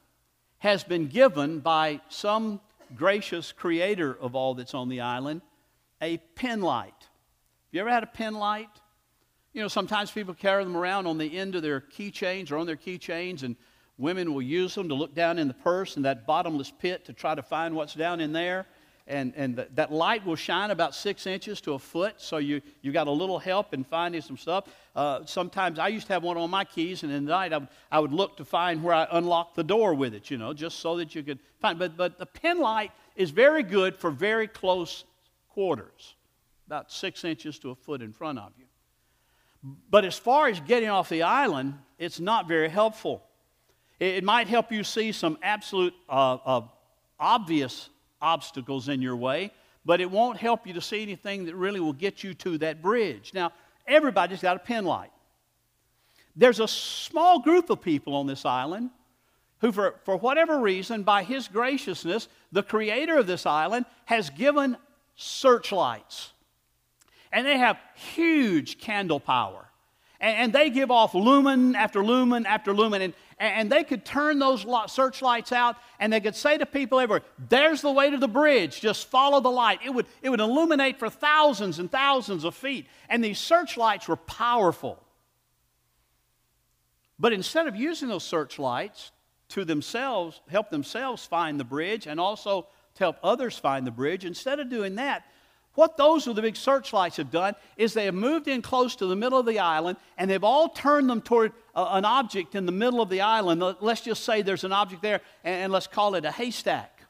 has 0.59 0.83
been 0.83 1.07
given 1.07 1.59
by 1.59 2.01
some 2.09 2.59
gracious 2.95 3.51
creator 3.51 4.17
of 4.19 4.35
all 4.35 4.53
that's 4.53 4.73
on 4.73 4.89
the 4.89 5.01
island 5.01 5.41
a 6.01 6.17
pen 6.35 6.61
light. 6.61 6.93
Have 6.97 7.73
you 7.73 7.81
ever 7.81 7.89
had 7.89 8.03
a 8.03 8.07
pen 8.07 8.33
light? 8.33 8.69
You 9.53 9.61
know, 9.61 9.67
sometimes 9.67 10.11
people 10.11 10.33
carry 10.33 10.63
them 10.63 10.75
around 10.75 11.07
on 11.07 11.17
the 11.17 11.37
end 11.37 11.55
of 11.55 11.61
their 11.61 11.81
keychains 11.81 12.51
or 12.51 12.57
on 12.57 12.65
their 12.65 12.75
keychains, 12.75 13.43
and 13.43 13.55
women 13.97 14.33
will 14.33 14.41
use 14.41 14.73
them 14.73 14.89
to 14.89 14.95
look 14.95 15.13
down 15.13 15.37
in 15.37 15.47
the 15.47 15.53
purse 15.53 15.95
in 15.97 16.03
that 16.03 16.25
bottomless 16.25 16.71
pit 16.71 17.05
to 17.05 17.13
try 17.13 17.35
to 17.35 17.43
find 17.43 17.75
what's 17.75 17.93
down 17.93 18.19
in 18.19 18.33
there 18.33 18.65
and, 19.07 19.33
and 19.35 19.57
th- 19.57 19.67
that 19.75 19.91
light 19.91 20.25
will 20.25 20.35
shine 20.35 20.71
about 20.71 20.95
six 20.95 21.27
inches 21.27 21.61
to 21.61 21.73
a 21.73 21.79
foot, 21.79 22.15
so 22.17 22.37
you, 22.37 22.61
you 22.81 22.91
got 22.91 23.07
a 23.07 23.11
little 23.11 23.39
help 23.39 23.73
in 23.73 23.83
finding 23.83 24.21
some 24.21 24.37
stuff. 24.37 24.65
Uh, 24.95 25.25
sometimes 25.25 25.79
I 25.79 25.87
used 25.87 26.07
to 26.07 26.13
have 26.13 26.23
one 26.23 26.37
on 26.37 26.49
my 26.49 26.65
keys, 26.65 27.03
and 27.03 27.11
in 27.11 27.25
the 27.25 27.31
night 27.31 27.53
I 27.53 27.57
would, 27.59 27.67
I 27.91 27.99
would 27.99 28.11
look 28.11 28.37
to 28.37 28.45
find 28.45 28.83
where 28.83 28.93
I 28.93 29.07
unlocked 29.11 29.55
the 29.55 29.63
door 29.63 29.93
with 29.93 30.13
it, 30.13 30.29
you 30.29 30.37
know, 30.37 30.53
just 30.53 30.79
so 30.79 30.97
that 30.97 31.15
you 31.15 31.23
could 31.23 31.39
find. 31.59 31.79
But, 31.79 31.95
but 31.95 32.19
the 32.19 32.25
pen 32.25 32.59
light 32.59 32.91
is 33.15 33.29
very 33.29 33.63
good 33.63 33.95
for 33.95 34.11
very 34.11 34.47
close 34.47 35.05
quarters, 35.49 36.15
about 36.67 36.91
six 36.91 37.23
inches 37.23 37.57
to 37.59 37.71
a 37.71 37.75
foot 37.75 38.01
in 38.01 38.11
front 38.11 38.39
of 38.39 38.51
you. 38.57 38.65
But 39.89 40.05
as 40.05 40.17
far 40.17 40.47
as 40.47 40.59
getting 40.59 40.89
off 40.89 41.07
the 41.09 41.23
island, 41.23 41.75
it's 41.99 42.19
not 42.19 42.47
very 42.47 42.69
helpful. 42.69 43.23
It, 43.99 44.15
it 44.15 44.23
might 44.23 44.47
help 44.47 44.71
you 44.71 44.83
see 44.83 45.11
some 45.11 45.37
absolute 45.41 45.93
uh, 46.09 46.37
uh, 46.45 46.61
obvious 47.19 47.89
obstacles 48.21 48.89
in 48.89 49.01
your 49.01 49.15
way, 49.15 49.51
but 49.85 50.01
it 50.01 50.09
won't 50.09 50.37
help 50.37 50.67
you 50.67 50.73
to 50.73 50.81
see 50.81 51.01
anything 51.01 51.45
that 51.45 51.55
really 51.55 51.79
will 51.79 51.93
get 51.93 52.23
you 52.23 52.33
to 52.35 52.57
that 52.57 52.81
bridge. 52.81 53.31
Now, 53.33 53.51
everybody's 53.87 54.41
got 54.41 54.55
a 54.55 54.59
pen 54.59 54.85
light. 54.85 55.11
There's 56.35 56.59
a 56.59 56.67
small 56.67 57.39
group 57.39 57.69
of 57.69 57.81
people 57.81 58.15
on 58.15 58.27
this 58.27 58.45
island 58.45 58.89
who, 59.59 59.71
for, 59.71 59.95
for 60.05 60.17
whatever 60.17 60.59
reason, 60.59 61.03
by 61.03 61.23
his 61.23 61.47
graciousness, 61.47 62.27
the 62.51 62.63
creator 62.63 63.17
of 63.17 63.27
this 63.27 63.45
island 63.45 63.85
has 64.05 64.29
given 64.29 64.77
searchlights. 65.15 66.31
And 67.31 67.45
they 67.45 67.57
have 67.57 67.77
huge 67.95 68.79
candle 68.79 69.19
power. 69.19 69.67
And, 70.19 70.37
and 70.37 70.53
they 70.53 70.69
give 70.69 70.89
off 70.89 71.13
lumen 71.13 71.75
after 71.75 72.03
lumen 72.03 72.45
after 72.45 72.73
lumen. 72.73 73.01
And, 73.01 73.13
and 73.41 73.71
they 73.71 73.83
could 73.83 74.05
turn 74.05 74.37
those 74.37 74.65
searchlights 74.87 75.51
out 75.51 75.75
and 75.99 76.13
they 76.13 76.19
could 76.19 76.35
say 76.35 76.59
to 76.59 76.65
people 76.65 76.99
everywhere, 76.99 77.23
There's 77.49 77.81
the 77.81 77.91
way 77.91 78.11
to 78.11 78.17
the 78.17 78.27
bridge, 78.27 78.79
just 78.79 79.07
follow 79.07 79.39
the 79.39 79.49
light. 79.49 79.79
It 79.83 79.89
would, 79.89 80.05
it 80.21 80.29
would 80.29 80.39
illuminate 80.39 80.99
for 80.99 81.09
thousands 81.09 81.79
and 81.79 81.91
thousands 81.91 82.43
of 82.43 82.53
feet. 82.53 82.85
And 83.09 83.23
these 83.23 83.39
searchlights 83.39 84.07
were 84.07 84.15
powerful. 84.15 85.03
But 87.17 87.33
instead 87.33 87.67
of 87.67 87.75
using 87.75 88.09
those 88.09 88.23
searchlights 88.23 89.11
to 89.49 89.65
themselves, 89.65 90.39
help 90.49 90.69
themselves 90.69 91.25
find 91.25 91.59
the 91.59 91.63
bridge 91.63 92.05
and 92.05 92.19
also 92.19 92.67
to 92.95 93.03
help 93.03 93.17
others 93.23 93.57
find 93.57 93.87
the 93.87 93.91
bridge, 93.91 94.23
instead 94.23 94.59
of 94.59 94.69
doing 94.69 94.95
that, 94.95 95.23
what 95.75 95.95
those 95.95 96.27
with 96.27 96.35
the 96.35 96.41
big 96.41 96.57
searchlights 96.57 97.17
have 97.17 97.31
done 97.31 97.55
is 97.77 97.93
they 97.93 98.05
have 98.05 98.13
moved 98.13 98.47
in 98.47 98.61
close 98.61 98.95
to 98.97 99.05
the 99.05 99.15
middle 99.15 99.39
of 99.39 99.45
the 99.45 99.59
island 99.59 99.97
and 100.17 100.29
they've 100.29 100.43
all 100.43 100.69
turned 100.69 101.09
them 101.09 101.21
toward 101.21 101.53
a, 101.75 101.83
an 101.91 102.05
object 102.05 102.55
in 102.55 102.65
the 102.65 102.71
middle 102.73 103.01
of 103.01 103.09
the 103.09 103.21
island. 103.21 103.63
Let's 103.79 104.01
just 104.01 104.23
say 104.25 104.41
there's 104.41 104.65
an 104.65 104.73
object 104.73 105.01
there 105.01 105.21
and, 105.43 105.63
and 105.63 105.73
let's 105.73 105.87
call 105.87 106.15
it 106.15 106.25
a 106.25 106.31
haystack. 106.31 107.03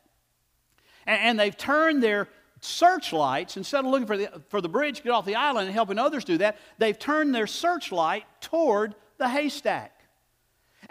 And, 1.08 1.20
and, 1.22 1.40
they've 1.40 1.58
turned 1.58 2.04
their 2.04 2.28
searchlights, 2.60 3.58
instead 3.58 3.84
of 3.84 3.90
looking 3.90 4.06
for 4.06 4.18
the, 4.18 4.30
for 4.50 4.62
the 4.62 4.70
bridge 4.70 4.98
to 4.98 5.04
get 5.04 5.10
off 5.10 5.26
the 5.26 5.36
island 5.36 5.66
and 5.66 5.74
helping 5.74 5.98
others 5.98 6.24
do 6.24 6.38
that, 6.38 6.58
they've 6.78 6.98
turned 6.98 7.34
their 7.34 7.48
searchlight 7.48 8.26
toward 8.40 8.94
the 9.18 9.28
haystack. 9.28 10.01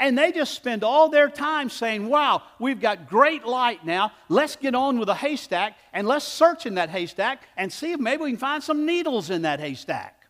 And 0.00 0.16
they 0.16 0.32
just 0.32 0.54
spend 0.54 0.82
all 0.82 1.10
their 1.10 1.28
time 1.28 1.68
saying, 1.68 2.08
Wow, 2.08 2.42
we've 2.58 2.80
got 2.80 3.06
great 3.06 3.44
light 3.44 3.84
now. 3.84 4.12
Let's 4.30 4.56
get 4.56 4.74
on 4.74 4.98
with 4.98 5.10
a 5.10 5.14
haystack 5.14 5.76
and 5.92 6.08
let's 6.08 6.24
search 6.24 6.64
in 6.64 6.76
that 6.76 6.88
haystack 6.88 7.42
and 7.54 7.70
see 7.70 7.92
if 7.92 8.00
maybe 8.00 8.22
we 8.22 8.30
can 8.30 8.38
find 8.38 8.62
some 8.62 8.86
needles 8.86 9.28
in 9.28 9.42
that 9.42 9.60
haystack. 9.60 10.26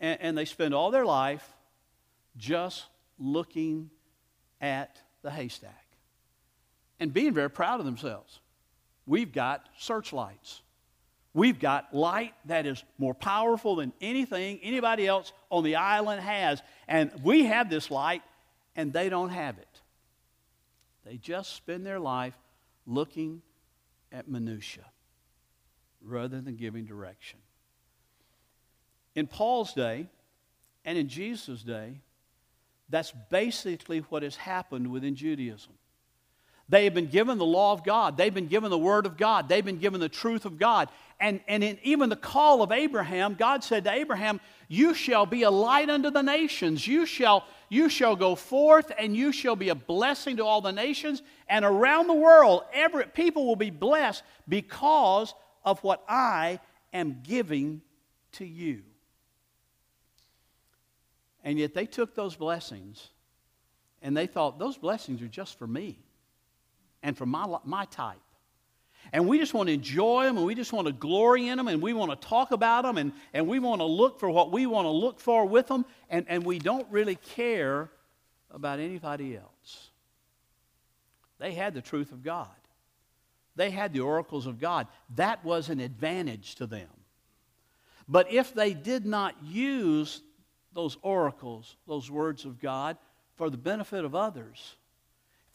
And, 0.00 0.20
and 0.20 0.38
they 0.38 0.44
spend 0.46 0.74
all 0.74 0.90
their 0.90 1.06
life 1.06 1.48
just 2.36 2.86
looking 3.20 3.90
at 4.60 5.00
the 5.22 5.30
haystack 5.30 5.86
and 6.98 7.14
being 7.14 7.32
very 7.32 7.50
proud 7.50 7.78
of 7.78 7.86
themselves. 7.86 8.40
We've 9.06 9.32
got 9.32 9.68
searchlights. 9.78 10.62
We've 11.34 11.60
got 11.60 11.94
light 11.94 12.34
that 12.46 12.66
is 12.66 12.82
more 12.98 13.14
powerful 13.14 13.76
than 13.76 13.92
anything 14.00 14.58
anybody 14.62 15.06
else 15.06 15.32
on 15.50 15.62
the 15.62 15.76
island 15.76 16.20
has. 16.20 16.62
And 16.88 17.12
we 17.22 17.44
have 17.44 17.68
this 17.68 17.90
light, 17.90 18.22
and 18.74 18.92
they 18.92 19.10
don't 19.10 19.28
have 19.28 19.58
it. 19.58 19.80
They 21.04 21.18
just 21.18 21.54
spend 21.54 21.86
their 21.86 22.00
life 22.00 22.34
looking 22.86 23.42
at 24.10 24.26
minutia 24.26 24.86
rather 26.02 26.40
than 26.40 26.56
giving 26.56 26.86
direction. 26.86 27.38
In 29.14 29.26
Paul's 29.26 29.74
day 29.74 30.08
and 30.84 30.96
in 30.96 31.08
Jesus' 31.08 31.62
day, 31.62 32.00
that's 32.88 33.12
basically 33.30 33.98
what 34.00 34.22
has 34.22 34.36
happened 34.36 34.90
within 34.90 35.14
Judaism. 35.14 35.72
They 36.68 36.84
have 36.84 36.94
been 36.94 37.06
given 37.06 37.38
the 37.38 37.46
law 37.46 37.72
of 37.72 37.82
God. 37.82 38.16
They've 38.16 38.34
been 38.34 38.46
given 38.46 38.70
the 38.70 38.78
word 38.78 39.06
of 39.06 39.16
God. 39.16 39.48
They've 39.48 39.64
been 39.64 39.78
given 39.78 40.00
the 40.00 40.08
truth 40.08 40.44
of 40.44 40.58
God. 40.58 40.88
And, 41.18 41.40
and 41.48 41.64
in 41.64 41.78
even 41.82 42.10
the 42.10 42.16
call 42.16 42.62
of 42.62 42.70
Abraham, 42.72 43.34
God 43.34 43.64
said 43.64 43.84
to 43.84 43.90
Abraham, 43.90 44.38
You 44.68 44.92
shall 44.92 45.24
be 45.24 45.44
a 45.44 45.50
light 45.50 45.88
unto 45.88 46.10
the 46.10 46.22
nations. 46.22 46.86
You 46.86 47.06
shall, 47.06 47.44
you 47.70 47.88
shall 47.88 48.16
go 48.16 48.34
forth 48.34 48.92
and 48.98 49.16
you 49.16 49.32
shall 49.32 49.56
be 49.56 49.70
a 49.70 49.74
blessing 49.74 50.36
to 50.36 50.44
all 50.44 50.60
the 50.60 50.72
nations. 50.72 51.22
And 51.48 51.64
around 51.64 52.06
the 52.06 52.14
world, 52.14 52.64
every, 52.74 53.06
people 53.06 53.46
will 53.46 53.56
be 53.56 53.70
blessed 53.70 54.22
because 54.46 55.34
of 55.64 55.82
what 55.82 56.04
I 56.06 56.60
am 56.92 57.22
giving 57.22 57.80
to 58.32 58.44
you. 58.44 58.82
And 61.42 61.58
yet 61.58 61.72
they 61.72 61.86
took 61.86 62.14
those 62.14 62.36
blessings 62.36 63.08
and 64.02 64.14
they 64.14 64.26
thought, 64.26 64.58
Those 64.58 64.76
blessings 64.76 65.22
are 65.22 65.28
just 65.28 65.58
for 65.58 65.66
me 65.66 65.98
and 67.02 67.16
for 67.16 67.26
my, 67.26 67.58
my 67.64 67.84
type. 67.86 68.18
And 69.12 69.26
we 69.26 69.38
just 69.38 69.54
want 69.54 69.68
to 69.68 69.72
enjoy 69.72 70.24
them 70.24 70.36
and 70.36 70.44
we 70.44 70.54
just 70.54 70.72
want 70.72 70.86
to 70.86 70.92
glory 70.92 71.48
in 71.48 71.56
them 71.56 71.68
and 71.68 71.80
we 71.80 71.92
want 71.92 72.10
to 72.10 72.28
talk 72.28 72.50
about 72.50 72.82
them 72.82 72.98
and, 72.98 73.12
and 73.32 73.46
we 73.46 73.58
want 73.58 73.80
to 73.80 73.86
look 73.86 74.20
for 74.20 74.28
what 74.28 74.52
we 74.52 74.66
want 74.66 74.84
to 74.84 74.90
look 74.90 75.18
for 75.20 75.46
with 75.46 75.66
them 75.66 75.86
and, 76.10 76.26
and 76.28 76.44
we 76.44 76.58
don't 76.58 76.86
really 76.90 77.14
care 77.14 77.90
about 78.50 78.80
anybody 78.80 79.36
else. 79.36 79.90
They 81.38 81.52
had 81.52 81.74
the 81.74 81.80
truth 81.80 82.12
of 82.12 82.22
God, 82.22 82.48
they 83.56 83.70
had 83.70 83.92
the 83.92 84.00
oracles 84.00 84.46
of 84.46 84.58
God. 84.58 84.86
That 85.16 85.44
was 85.44 85.68
an 85.68 85.80
advantage 85.80 86.56
to 86.56 86.66
them. 86.66 86.88
But 88.08 88.32
if 88.32 88.54
they 88.54 88.72
did 88.72 89.04
not 89.04 89.34
use 89.44 90.22
those 90.72 90.96
oracles, 91.02 91.76
those 91.86 92.10
words 92.10 92.44
of 92.44 92.60
God, 92.60 92.96
for 93.36 93.50
the 93.50 93.56
benefit 93.56 94.04
of 94.04 94.14
others, 94.14 94.76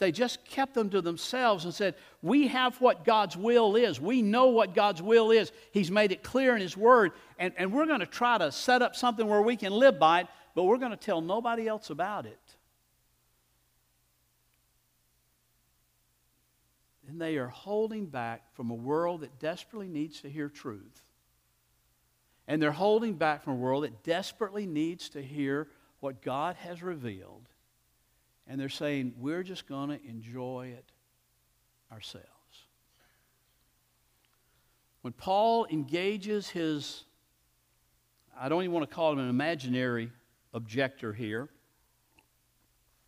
they 0.04 0.12
just 0.12 0.44
kept 0.44 0.74
them 0.74 0.90
to 0.90 1.02
themselves 1.02 1.64
and 1.64 1.74
said, 1.74 1.96
We 2.22 2.50
have 2.50 2.82
what 2.82 3.06
God's 3.06 3.38
will 3.38 3.78
is. 3.78 4.02
We 4.02 4.22
know 4.22 4.48
what 4.48 4.76
God's 4.76 5.02
will 5.02 5.32
is. 5.32 5.54
He's 5.72 5.90
made 5.90 6.12
it 6.12 6.24
clear 6.24 6.54
in 6.56 6.62
His 6.62 6.76
Word. 6.76 7.14
And, 7.40 7.54
and 7.56 7.72
we're 7.72 7.86
going 7.86 8.02
to 8.02 8.06
try 8.06 8.38
to 8.38 8.52
set 8.52 8.82
up 8.82 8.98
something 8.98 9.26
where 9.26 9.42
we 9.42 9.56
can 9.56 9.72
live 9.72 9.98
by 9.98 10.20
it, 10.20 10.28
but 10.56 10.64
we're 10.66 10.78
going 10.78 10.92
to 10.92 10.98
tell 10.98 11.22
nobody 11.22 11.70
else 11.70 11.90
about 11.90 12.26
it. 12.26 12.38
And 17.08 17.22
they 17.22 17.38
are 17.38 17.48
holding 17.48 18.08
back 18.08 18.54
from 18.56 18.72
a 18.72 18.76
world 18.76 19.22
that 19.22 19.40
desperately 19.40 19.88
needs 19.88 20.20
to 20.22 20.30
hear 20.30 20.50
truth. 20.50 21.02
And 22.46 22.62
they're 22.62 22.74
holding 22.74 23.14
back 23.14 23.46
from 23.46 23.54
a 23.54 23.58
world 23.58 23.86
that 23.86 24.04
desperately 24.04 24.66
needs 24.66 25.08
to 25.10 25.24
hear 25.24 25.70
what 26.02 26.22
God 26.22 26.58
has 26.58 26.84
revealed 26.84 27.48
and 28.48 28.60
they're 28.60 28.70
saying, 28.70 29.14
we're 29.18 29.44
just 29.44 29.68
going 29.68 29.90
to 29.90 30.00
enjoy 30.08 30.74
it 30.78 30.86
ourselves. 31.92 32.28
When 35.02 35.14
Paul 35.14 35.66
engages 35.70 36.50
his, 36.50 37.04
I 38.40 38.50
don't 38.50 38.64
even 38.64 38.74
want 38.74 38.90
to 38.90 38.96
call 38.96 39.12
him 39.12 39.20
an 39.20 39.30
imaginary 39.30 40.10
objector 40.54 41.14
here, 41.14 41.50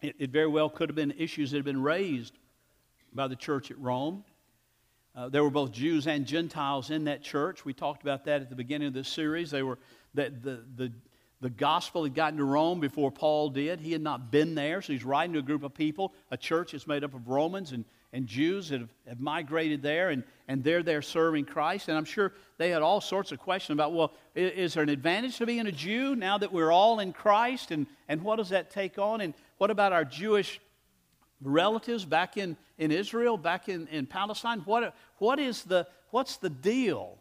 it, 0.02 0.16
it 0.20 0.30
very 0.30 0.48
well 0.48 0.70
could 0.70 0.90
have 0.90 0.96
been 0.96 1.14
issues 1.18 1.52
that 1.52 1.58
had 1.58 1.66
been 1.66 1.82
raised 1.82 2.38
by 3.14 3.28
the 3.28 3.36
church 3.36 3.72
at 3.72 3.80
Rome. 3.80 4.24
Uh, 5.16 5.30
there 5.30 5.44
were 5.44 5.50
both 5.50 5.72
Jews 5.72 6.08
and 6.08 6.26
Gentiles 6.26 6.92
in 6.92 7.06
that 7.06 7.24
church. 7.24 7.64
We 7.64 7.74
talked 7.74 8.02
about 8.02 8.26
that 8.26 8.42
at 8.42 8.50
the 8.50 8.56
beginning 8.56 8.90
of 8.90 8.94
this 8.94 9.08
series. 9.08 9.50
They 9.50 9.64
were 9.64 9.80
the, 10.14 10.34
the, 10.42 10.64
the 10.76 10.92
the 11.42 11.50
gospel 11.50 12.04
had 12.04 12.16
gotten 12.16 12.38
to 12.38 12.46
Rome 12.46 12.80
before 12.80 13.12
Paul 13.12 13.50
did. 13.50 13.80
He 13.80 13.92
had 13.92 14.02
not 14.02 14.32
been 14.32 14.56
there, 14.56 14.82
so 14.82 14.94
he's 14.94 15.04
writing 15.04 15.34
to 15.34 15.40
a 15.40 15.44
group 15.44 15.64
of 15.64 15.74
people, 15.74 16.14
a 16.32 16.38
church 16.38 16.72
that's 16.72 16.88
made 16.88 17.04
up 17.04 17.14
of 17.14 17.28
Romans 17.28 17.72
and, 17.72 17.84
and 18.14 18.26
Jews 18.26 18.70
that 18.70 18.80
have, 18.80 18.90
have 19.08 19.20
migrated 19.20 19.82
there, 19.82 20.10
and, 20.10 20.24
and 20.48 20.64
they're 20.64 20.82
there 20.82 21.02
serving 21.02 21.46
Christ. 21.46 21.90
And 21.90 21.98
I'm 21.98 22.06
sure 22.06 22.32
they 22.58 22.70
had 22.70 22.82
all 22.82 23.02
sorts 23.02 23.34
of 23.34 23.40
questions 23.40 23.76
about, 23.76 23.94
well, 23.94 24.14
is, 24.34 24.52
is 24.54 24.74
there 24.74 24.84
an 24.84 24.90
advantage 24.90 25.38
to 25.38 25.46
being 25.46 25.68
a 25.68 25.72
Jew 25.72 26.16
now 26.16 26.38
that 26.38 26.54
we're 26.54 26.72
all 26.72 27.00
in 27.00 27.12
Christ? 27.12 27.72
And, 27.72 27.86
and 28.08 28.22
what 28.22 28.38
does 28.38 28.50
that 28.50 28.72
take 28.72 28.98
on? 28.98 29.20
And 29.20 29.34
what 29.58 29.70
about 29.72 29.92
our 29.92 30.06
Jewish 30.06 30.62
relatives 31.42 32.06
back 32.06 32.38
in, 32.38 32.56
in 32.78 32.92
Israel, 32.92 33.38
back 33.38 33.68
in, 33.68 33.88
in 33.88 34.06
Palestine? 34.06 34.62
What, 34.62 34.96
what 35.18 35.38
is 35.38 35.64
the, 35.64 35.86
what's 36.12 36.38
the 36.38 36.50
deal? 36.50 37.18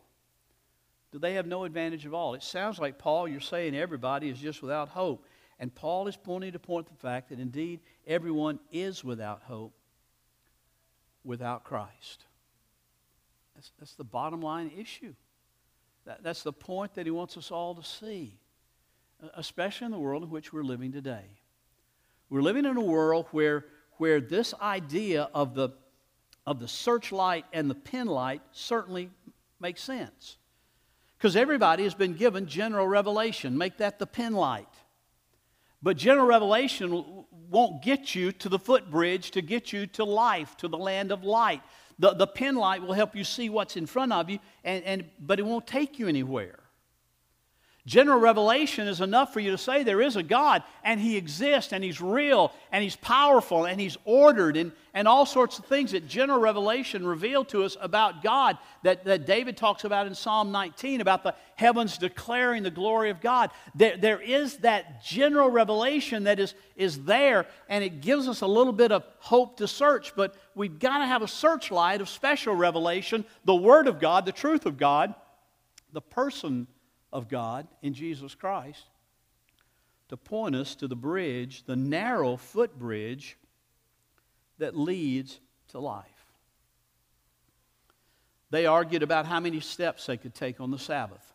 Do 1.15 1.21
they 1.21 1.35
have 1.35 1.47
no 1.47 1.63
advantage 1.63 2.05
at 2.07 2.13
all? 2.13 2.35
It 2.35 2.43
sounds 2.43 2.81
like, 2.81 2.99
Paul, 2.99 3.29
you're 3.29 3.39
saying 3.39 3.77
everybody 3.77 4.29
is 4.29 4.41
just 4.41 4.61
without 4.63 4.89
hope. 4.89 5.25
And 5.61 5.73
Paul 5.73 6.09
is 6.09 6.17
pointing 6.17 6.51
to 6.51 6.59
point 6.59 6.89
the 6.89 6.95
fact 6.97 7.29
that 7.29 7.39
indeed 7.39 7.79
everyone 8.05 8.59
is 8.73 9.05
without 9.05 9.43
hope 9.43 9.73
without 11.23 11.63
Christ. 11.63 12.25
That's, 13.55 13.71
that's 13.79 13.95
the 13.95 14.03
bottom 14.03 14.41
line 14.41 14.73
issue. 14.77 15.15
That, 16.05 16.25
that's 16.25 16.43
the 16.43 16.53
point 16.53 16.95
that 16.95 17.07
he 17.07 17.13
wants 17.13 17.37
us 17.37 17.53
all 17.53 17.77
to 17.77 17.85
see, 17.85 18.37
especially 19.37 19.85
in 19.85 19.93
the 19.93 20.01
world 20.01 20.25
in 20.25 20.31
which 20.31 20.53
we're 20.53 20.65
living 20.65 20.91
today. 20.91 21.27
We're 22.29 22.43
living 22.43 22.65
in 22.65 22.77
a 22.77 22.83
world 22.83 23.27
where, 23.31 23.67
where 23.99 24.21
this 24.21 24.53
idea 24.61 25.31
of 25.33 25.55
the, 25.55 25.69
of 26.45 26.59
the 26.59 26.67
searchlight 26.67 27.45
and 27.53 27.71
the 27.71 27.77
penlight 27.77 28.41
certainly 28.51 29.11
makes 29.61 29.81
sense. 29.81 30.39
Because 31.25 31.37
everybody 31.37 31.85
has 31.85 31.95
been 31.95 32.13
given 32.13 32.45
general 32.45 32.87
revelation. 32.87 33.57
Make 33.57 33.79
that 33.79 33.99
the 33.99 34.07
pen 34.07 34.35
light. 34.35 34.69
But 35.83 35.97
general 35.97 36.27
revelation 36.27 37.25
won't 37.49 37.83
get 37.83 38.15
you 38.15 38.31
to 38.33 38.51
the 38.51 38.59
footbridge 38.59 39.31
to 39.31 39.41
get 39.41 39.73
you 39.73 39.87
to 39.87 40.05
life, 40.05 40.55
to 40.59 40.69
the 40.69 40.77
land 40.77 41.13
of 41.13 41.25
light. 41.25 41.63
The, 41.99 42.13
the 42.13 42.27
pen 42.27 42.57
light 42.57 42.83
will 42.83 42.93
help 42.93 43.17
you 43.17 43.25
see 43.25 43.49
what's 43.49 43.79
in 43.79 43.87
front 43.87 44.13
of 44.13 44.29
you, 44.29 44.39
and, 44.65 44.85
and, 44.85 45.05
but 45.19 45.39
it 45.39 45.47
won't 45.47 45.67
take 45.67 45.99
you 45.99 46.09
anywhere. 46.09 46.59
General 47.87 48.19
revelation 48.19 48.89
is 48.89 49.03
enough 49.03 49.35
for 49.35 49.41
you 49.41 49.51
to 49.51 49.59
say 49.59 49.83
there 49.83 50.01
is 50.01 50.17
a 50.17 50.23
God 50.23 50.63
and 50.85 50.99
He 50.99 51.19
exists 51.19 51.71
and 51.71 51.85
He's 51.85 52.01
real 52.01 52.51
and 52.73 52.83
He's 52.83 52.97
powerful 52.97 53.67
and 53.67 53.79
He's 53.79 53.99
ordered 54.07 54.57
and, 54.57 54.73
and 54.95 55.07
all 55.07 55.27
sorts 55.27 55.59
of 55.59 55.67
things 55.67 55.93
that 55.93 56.09
general 56.09 56.41
revelation 56.41 57.07
revealed 57.07 57.51
to 57.51 57.63
us 57.63 57.77
about 57.79 58.23
God 58.23 58.57
that, 58.85 59.05
that 59.05 59.27
David 59.27 59.59
talks 59.59 59.85
about 59.85 60.07
in 60.07 60.15
Psalm 60.15 60.51
19 60.51 61.03
about 61.03 61.25
the 61.25 61.35
heavens 61.57 61.99
declaring 61.99 62.63
the 62.63 62.71
glory 62.71 63.11
of 63.11 63.21
God. 63.21 63.51
There, 63.75 63.99
there 63.99 64.21
is 64.23 64.57
that 64.59 65.05
general 65.05 65.51
revelation 65.51 66.25
that 66.25 66.41
is, 66.41 66.55
is 66.77 67.05
there 67.05 67.47
and 67.69 67.85
it 67.85 68.01
gives 68.01 68.29
us 68.29 68.41
a 68.41 68.47
little 68.47 68.73
bit 68.73 68.93
of 68.93 69.05
hope 69.19 69.59
to 69.59 69.69
search, 69.69 70.17
but 70.17 70.35
we've 70.55 70.79
got 70.79 71.01
to 71.01 71.07
have 71.07 71.21
a 71.21 71.29
searchlight 71.29 72.01
of 72.01 72.09
special 72.09 72.55
revelation, 72.55 73.27
the 73.45 73.55
Word 73.55 73.89
of 73.89 74.01
God, 74.01 74.25
the 74.25 74.33
truth 74.33 74.65
of 74.65 74.79
God, 74.79 75.15
the 75.93 76.01
person 76.01 76.67
of 77.15 77.29
God 77.29 77.67
in 77.81 77.95
Jesus 77.95 78.35
Christ 78.35 78.83
to 80.09 80.17
point 80.19 80.55
us 80.55 80.75
to 80.75 80.89
the 80.89 80.97
bridge, 80.97 81.65
the 81.65 81.77
narrow 81.77 82.37
footbridge 82.37 83.39
that 84.59 84.77
leads 84.77 85.41
to 85.69 85.79
life. 85.79 86.05
They 88.51 88.67
argued 88.67 89.03
about 89.03 89.27
how 89.27 89.41
many 89.41 89.61
steps 89.61 90.07
they 90.07 90.17
could 90.17 90.35
take 90.35 90.61
on 90.61 90.71
the 90.71 90.79
Sabbath. 90.79 91.33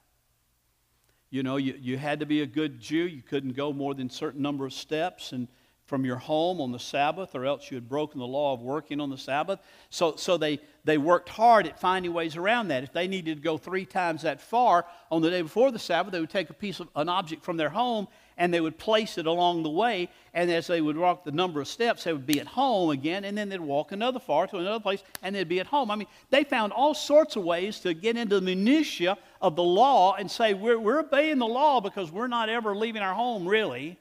You 1.31 1.43
know, 1.43 1.57
you, 1.57 1.75
you 1.79 1.97
had 1.97 2.19
to 2.19 2.25
be 2.25 2.41
a 2.41 2.45
good 2.45 2.79
Jew. 2.79 3.05
You 3.05 3.21
couldn't 3.21 3.53
go 3.53 3.73
more 3.73 3.93
than 3.93 4.07
a 4.07 4.11
certain 4.11 4.41
number 4.41 4.65
of 4.65 4.73
steps. 4.73 5.31
And 5.31 5.47
from 5.89 6.05
your 6.05 6.17
home 6.17 6.61
on 6.61 6.71
the 6.71 6.79
Sabbath, 6.79 7.33
or 7.33 7.45
else 7.45 7.71
you 7.71 7.75
had 7.75 7.89
broken 7.89 8.19
the 8.19 8.27
law 8.27 8.53
of 8.53 8.61
working 8.61 9.01
on 9.01 9.09
the 9.09 9.17
Sabbath. 9.17 9.59
So, 9.89 10.15
so 10.15 10.37
they, 10.37 10.59
they 10.83 10.99
worked 10.99 11.27
hard 11.27 11.65
at 11.65 11.79
finding 11.79 12.13
ways 12.13 12.37
around 12.37 12.67
that. 12.67 12.83
If 12.83 12.93
they 12.93 13.07
needed 13.07 13.37
to 13.37 13.41
go 13.41 13.57
three 13.57 13.85
times 13.85 14.21
that 14.21 14.39
far 14.39 14.85
on 15.11 15.23
the 15.23 15.31
day 15.31 15.41
before 15.41 15.71
the 15.71 15.79
Sabbath, 15.79 16.11
they 16.11 16.19
would 16.19 16.29
take 16.29 16.51
a 16.51 16.53
piece 16.53 16.79
of 16.79 16.89
an 16.95 17.09
object 17.09 17.43
from 17.43 17.57
their 17.57 17.69
home 17.69 18.07
and 18.37 18.53
they 18.53 18.61
would 18.61 18.77
place 18.77 19.17
it 19.17 19.25
along 19.25 19.63
the 19.63 19.69
way. 19.69 20.09
And 20.33 20.49
as 20.51 20.67
they 20.67 20.79
would 20.79 20.95
walk 20.95 21.25
the 21.25 21.31
number 21.31 21.59
of 21.59 21.67
steps, 21.67 22.03
they 22.03 22.13
would 22.13 22.27
be 22.27 22.39
at 22.39 22.47
home 22.47 22.91
again, 22.91 23.25
and 23.25 23.37
then 23.37 23.49
they'd 23.49 23.59
walk 23.59 23.91
another 23.91 24.19
far 24.19 24.47
to 24.47 24.57
another 24.57 24.79
place, 24.79 25.03
and 25.21 25.35
they'd 25.35 25.49
be 25.49 25.59
at 25.59 25.67
home. 25.67 25.91
I 25.91 25.95
mean, 25.95 26.07
they 26.29 26.45
found 26.45 26.71
all 26.71 26.93
sorts 26.93 27.35
of 27.35 27.43
ways 27.43 27.81
to 27.81 27.93
get 27.93 28.15
into 28.15 28.39
the 28.39 28.45
minutiae 28.45 29.17
of 29.41 29.57
the 29.57 29.63
law 29.63 30.13
and 30.13 30.31
say, 30.31 30.53
we're, 30.53 30.79
we're 30.79 30.99
obeying 30.99 31.39
the 31.39 31.47
law 31.47 31.81
because 31.81 32.11
we're 32.11 32.27
not 32.27 32.47
ever 32.47 32.75
leaving 32.75 33.01
our 33.01 33.13
home, 33.13 33.45
really. 33.45 33.97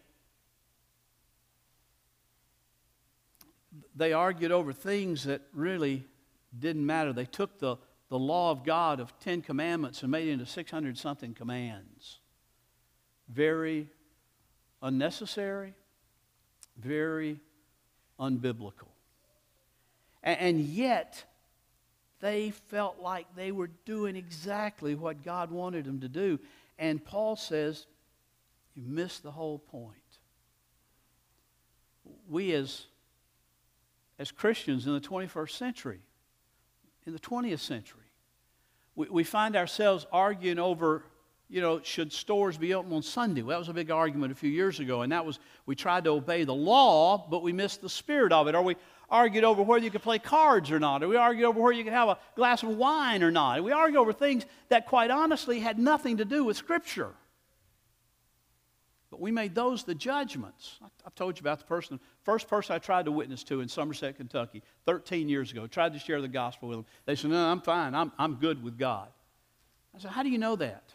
They 3.99 4.12
argued 4.12 4.52
over 4.52 4.73
things 4.73 5.25
that 5.25 5.43
really 5.52 6.05
didn't 6.57 6.87
matter. 6.87 7.12
They 7.12 7.26
took 7.26 7.59
the, 7.59 7.76
the 8.09 8.19
law 8.19 8.50
of 8.50 8.64
God 8.64 9.00
of 9.00 9.19
Ten 9.19 9.43
Commandments 9.43 10.02
and 10.02 10.11
made 10.11 10.28
it 10.28 10.33
into 10.33 10.47
600 10.47 10.97
something 10.97 11.35
commands. 11.35 12.21
Very 13.28 13.88
unnecessary, 14.81 15.75
very 16.76 17.40
unbiblical. 18.21 18.88
And, 20.23 20.40
and 20.40 20.61
yet, 20.61 21.25
they 22.21 22.50
felt 22.50 23.00
like 23.00 23.26
they 23.35 23.52
were 23.52 23.71
doing 23.85 24.17
exactly 24.17 24.95
what 24.95 25.25
God 25.25 25.50
wanted 25.50 25.85
them 25.85 26.00
to 26.00 26.09
do. 26.09 26.38
And 26.78 27.05
Paul 27.05 27.35
says, 27.35 27.87
You 28.75 28.85
missed 28.87 29.25
the 29.25 29.33
whole 29.33 29.59
point. 29.59 29.97
We, 32.28 32.52
as 32.52 32.87
as 34.19 34.33
Christians 34.33 34.87
in 34.87 34.95
the 34.95 35.01
21st 35.01 35.51
century, 35.51 36.01
in 37.07 37.13
the 37.13 37.19
20th 37.19 37.61
century. 37.61 38.03
We, 38.97 39.09
we 39.09 39.25
find 39.25 39.55
ourselves 39.55 40.07
arguing 40.12 40.59
over, 40.59 41.05
you 41.49 41.61
know, 41.61 41.81
should 41.83 42.12
stores 42.12 42.59
be 42.59 42.75
open 42.75 42.92
on 42.92 43.03
Sunday? 43.03 43.42
Well, 43.42 43.55
that 43.57 43.61
was 43.61 43.69
a 43.69 43.75
big 43.75 43.90
argument 43.90 44.33
a 44.33 44.35
few 44.35 44.51
years 44.51 44.81
ago, 44.81 45.03
and 45.03 45.12
that 45.12 45.25
was 45.25 45.38
we 45.66 45.77
tried 45.77 46.05
to 46.05 46.11
obey 46.11 46.45
the 46.45 46.55
law, 46.55 47.27
but 47.31 47.42
we 47.42 47.53
missed 47.53 47.81
the 47.81 47.88
spirit 47.88 48.33
of 48.33 48.49
it. 48.49 48.55
Or 48.55 48.62
we 48.62 48.77
argued 49.09 49.45
over 49.45 49.62
whether 49.62 49.85
you 49.85 49.90
could 49.90 50.03
play 50.03 50.19
cards 50.19 50.71
or 50.71 50.81
not, 50.81 51.03
or 51.03 51.09
we 51.09 51.16
argued 51.16 51.45
over 51.45 51.61
whether 51.61 51.73
you 51.73 51.85
could 51.85 51.92
have 51.92 52.09
a 52.09 52.19
glass 52.35 52.62
of 52.62 52.71
wine 52.71 53.23
or 53.23 53.31
not. 53.31 53.62
We 53.62 53.73
argued 53.73 53.99
over 53.99 54.12
things 54.12 54.45
that, 54.69 54.87
quite 54.87 55.11
honestly, 55.11 55.61
had 55.61 55.79
nothing 55.79 56.19
to 56.19 56.25
do 56.25 56.45
with 56.45 56.57
Scripture. 56.57 57.12
But 59.11 59.21
we 59.21 59.31
made 59.31 59.55
those 59.55 59.85
the 59.85 59.94
judgments. 59.94 60.79
I've 61.07 61.14
told 61.14 61.38
you 61.38 61.42
about 61.42 61.61
the 61.61 61.64
person, 61.64 61.99
first 62.25 62.47
person 62.47 62.75
I 62.75 62.79
tried 62.79 63.07
to 63.07 63.12
witness 63.12 63.42
to 63.44 63.61
in 63.61 63.68
Somerset, 63.68 64.16
Kentucky, 64.16 64.62
13 64.85 65.29
years 65.29 65.51
ago. 65.51 65.66
Tried 65.66 65.94
to 65.94 65.99
share 65.99 66.21
the 66.21 66.29
gospel 66.29 66.68
with 66.68 66.79
them. 66.79 66.87
They 67.07 67.14
said, 67.14 67.31
No, 67.31 67.51
I'm 67.51 67.62
fine. 67.62 67.94
I'm, 67.94 68.12
I'm 68.18 68.35
good 68.35 68.62
with 68.62 68.79
God. 68.79 69.09
I 69.97 70.01
said, 70.01 70.11
How 70.11 70.23
do 70.23 70.29
you 70.29 70.38
know 70.38 70.57
that? 70.57 70.92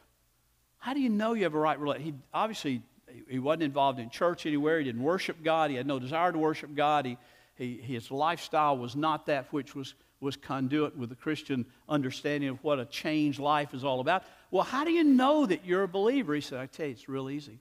How 0.78 0.94
do 0.94 1.00
you 1.00 1.10
know 1.10 1.34
you 1.34 1.44
have 1.44 1.56
a 1.56 1.60
right 1.60 1.80
relationship? 1.80 2.16
He 2.16 2.22
obviously 2.34 2.84
he 3.28 3.40
wasn't 3.40 3.64
involved 3.64 4.00
in 4.00 4.10
church 4.10 4.46
anywhere. 4.46 4.80
He 4.80 4.86
didn't 4.86 5.04
worship 5.04 5.44
God. 5.44 5.70
He 5.70 5.76
had 5.76 5.88
no 5.88 6.00
desire 6.00 6.32
to 6.32 6.38
worship 6.38 6.76
God. 6.76 7.06
He, 7.06 7.18
he, 7.56 7.78
his 7.78 8.12
lifestyle 8.12 8.78
was 8.78 8.96
not 8.96 9.26
that 9.28 9.52
which 9.52 9.76
was, 9.76 9.94
was 10.20 10.36
conduit 10.36 10.98
with 10.98 11.10
the 11.10 11.16
Christian 11.16 11.66
understanding 11.88 12.50
of 12.50 12.64
what 12.64 12.80
a 12.80 12.86
changed 12.86 13.40
life 13.40 13.74
is 13.74 13.84
all 13.84 14.00
about. 14.00 14.24
Well, 14.52 14.64
how 14.64 14.84
do 14.84 14.92
you 14.92 15.04
know 15.04 15.46
that 15.46 15.66
you're 15.66 15.84
a 15.84 15.88
believer? 15.88 16.34
He 16.36 16.42
said, 16.42 16.60
I 16.60 16.66
tell 16.66 16.86
you, 16.86 16.94
it's 16.94 17.10
real 17.10 17.30
easy. 17.30 17.60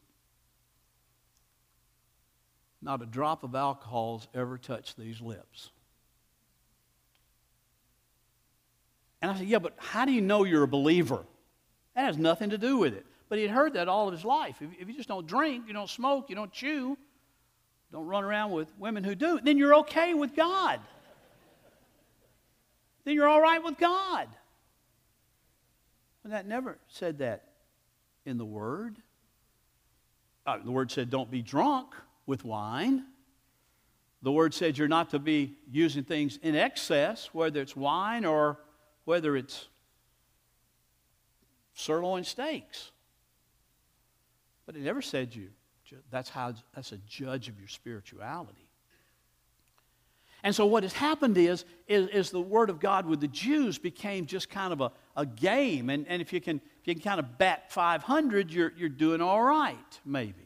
Not 2.82 3.00
a 3.00 3.06
drop 3.06 3.44
of 3.44 3.54
alcohol 3.54 4.18
has 4.18 4.28
ever 4.34 4.58
touched 4.58 4.98
these 4.98 5.20
lips. 5.20 5.70
And 9.22 9.30
I 9.30 9.36
said, 9.36 9.46
Yeah, 9.46 9.60
but 9.60 9.74
how 9.78 10.04
do 10.04 10.12
you 10.12 10.20
know 10.20 10.42
you're 10.42 10.64
a 10.64 10.68
believer? 10.68 11.24
That 11.94 12.06
has 12.06 12.18
nothing 12.18 12.50
to 12.50 12.58
do 12.58 12.78
with 12.78 12.94
it. 12.94 13.06
But 13.28 13.38
he 13.38 13.42
had 13.42 13.52
heard 13.52 13.74
that 13.74 13.88
all 13.88 14.08
of 14.08 14.12
his 14.12 14.24
life. 14.24 14.56
If, 14.60 14.70
if 14.80 14.88
you 14.88 14.94
just 14.94 15.08
don't 15.08 15.26
drink, 15.26 15.64
you 15.68 15.72
don't 15.72 15.88
smoke, 15.88 16.28
you 16.28 16.34
don't 16.34 16.52
chew, 16.52 16.98
don't 17.92 18.06
run 18.06 18.24
around 18.24 18.50
with 18.50 18.68
women 18.78 19.04
who 19.04 19.14
do, 19.14 19.38
then 19.40 19.56
you're 19.56 19.76
okay 19.76 20.12
with 20.12 20.34
God. 20.34 20.80
then 23.04 23.14
you're 23.14 23.28
all 23.28 23.40
right 23.40 23.62
with 23.62 23.78
God. 23.78 24.28
But 26.22 26.32
that 26.32 26.46
never 26.46 26.78
said 26.88 27.18
that 27.18 27.44
in 28.26 28.38
the 28.38 28.44
Word. 28.44 28.96
Uh, 30.44 30.58
the 30.64 30.70
Word 30.70 30.90
said, 30.90 31.10
don't 31.10 31.30
be 31.30 31.42
drunk 31.42 31.94
with 32.26 32.44
wine. 32.44 33.04
The 34.22 34.32
word 34.32 34.54
said 34.54 34.78
you're 34.78 34.88
not 34.88 35.10
to 35.10 35.18
be 35.18 35.56
using 35.70 36.04
things 36.04 36.38
in 36.42 36.54
excess, 36.54 37.30
whether 37.32 37.60
it's 37.60 37.74
wine 37.74 38.24
or 38.24 38.58
whether 39.04 39.36
it's 39.36 39.68
sirloin 41.74 42.24
steaks. 42.24 42.92
But 44.64 44.76
it 44.76 44.82
never 44.82 45.02
said 45.02 45.34
you. 45.34 45.48
That's 46.10 46.30
how 46.30 46.54
that's 46.74 46.92
a 46.92 46.98
judge 46.98 47.48
of 47.48 47.58
your 47.58 47.68
spirituality. 47.68 48.68
And 50.44 50.54
so 50.54 50.66
what 50.66 50.82
has 50.82 50.92
happened 50.92 51.38
is, 51.38 51.64
is, 51.86 52.08
is, 52.08 52.30
the 52.30 52.40
word 52.40 52.68
of 52.68 52.80
God 52.80 53.06
with 53.06 53.20
the 53.20 53.28
Jews 53.28 53.78
became 53.78 54.26
just 54.26 54.50
kind 54.50 54.72
of 54.72 54.80
a, 54.80 54.90
a 55.16 55.24
game. 55.24 55.88
And, 55.88 56.04
and 56.08 56.20
if 56.20 56.32
you 56.32 56.40
can 56.40 56.56
if 56.56 56.88
you 56.88 56.94
can 56.94 57.02
kind 57.02 57.20
of 57.20 57.38
bat 57.38 57.70
500, 57.70 58.50
you're, 58.50 58.72
you're 58.76 58.88
doing 58.88 59.20
all 59.20 59.42
right, 59.42 60.00
maybe. 60.04 60.41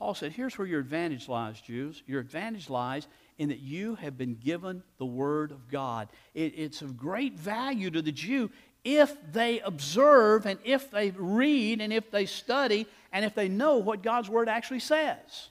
Paul 0.00 0.14
said, 0.14 0.32
Here's 0.32 0.56
where 0.56 0.66
your 0.66 0.80
advantage 0.80 1.28
lies, 1.28 1.60
Jews. 1.60 2.02
Your 2.06 2.20
advantage 2.20 2.70
lies 2.70 3.06
in 3.36 3.50
that 3.50 3.60
you 3.60 3.96
have 3.96 4.16
been 4.16 4.34
given 4.34 4.82
the 4.96 5.04
Word 5.04 5.52
of 5.52 5.68
God. 5.68 6.08
It, 6.32 6.54
it's 6.56 6.80
of 6.80 6.96
great 6.96 7.38
value 7.38 7.90
to 7.90 8.00
the 8.00 8.10
Jew 8.10 8.50
if 8.82 9.14
they 9.30 9.60
observe 9.60 10.46
and 10.46 10.58
if 10.64 10.90
they 10.90 11.10
read 11.10 11.82
and 11.82 11.92
if 11.92 12.10
they 12.10 12.24
study 12.24 12.86
and 13.12 13.26
if 13.26 13.34
they 13.34 13.46
know 13.46 13.76
what 13.76 14.02
God's 14.02 14.30
Word 14.30 14.48
actually 14.48 14.80
says. 14.80 15.50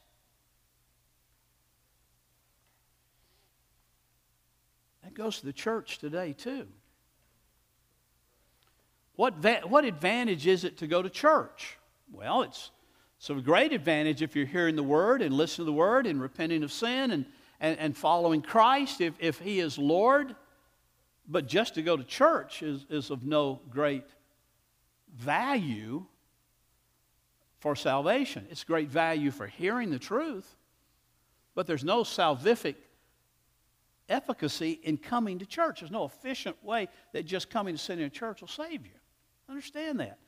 That 5.04 5.14
goes 5.14 5.40
to 5.42 5.46
the 5.46 5.54
church 5.54 6.00
today, 6.00 6.34
too. 6.34 6.66
What, 9.16 9.36
va- 9.36 9.62
what 9.66 9.86
advantage 9.86 10.48
is 10.48 10.64
it 10.64 10.78
to 10.78 10.88
go 10.88 11.04
to 11.04 11.10
church? 11.10 11.78
Well, 12.12 12.42
it's 12.42 12.72
so, 13.22 13.38
a 13.38 13.42
great 13.42 13.74
advantage 13.74 14.22
if 14.22 14.34
you're 14.34 14.46
hearing 14.46 14.78
the 14.78 14.84
word 14.84 15.22
and 15.22 15.36
listening 15.36 15.66
to 15.66 15.72
the 15.72 15.78
word 15.78 16.08
and 16.08 16.22
repenting 16.22 16.64
of 16.64 16.72
sin 16.72 17.12
and, 17.12 17.26
and, 17.60 17.78
and 17.78 17.98
following 17.98 18.42
Christ 18.42 19.02
if, 19.02 19.14
if 19.20 19.40
He 19.40 19.60
is 19.60 19.78
Lord. 19.78 20.38
But 21.28 21.46
just 21.46 21.76
to 21.76 21.82
go 21.82 21.98
to 21.98 22.04
church 22.06 22.64
is, 22.64 22.86
is 22.90 23.10
of 23.10 23.24
no 23.24 23.60
great 23.70 24.06
value 25.18 26.06
for 27.60 27.76
salvation. 27.76 28.48
It's 28.50 28.64
great 28.64 28.88
value 28.88 29.32
for 29.32 29.48
hearing 29.48 29.92
the 29.92 30.00
truth, 30.00 30.56
but 31.56 31.68
there's 31.68 31.84
no 31.84 32.04
salvific 32.04 32.76
efficacy 34.08 34.80
in 34.82 34.96
coming 34.96 35.40
to 35.40 35.46
church. 35.46 35.82
There's 35.82 35.92
no 35.92 36.06
efficient 36.06 36.56
way 36.64 36.88
that 37.12 37.24
just 37.24 37.50
coming 37.50 37.76
to 37.76 37.82
sit 37.82 38.00
in 38.00 38.10
church 38.12 38.40
will 38.40 38.48
save 38.48 38.86
you. 38.86 38.94
Understand 39.50 40.00
that. 40.00 40.20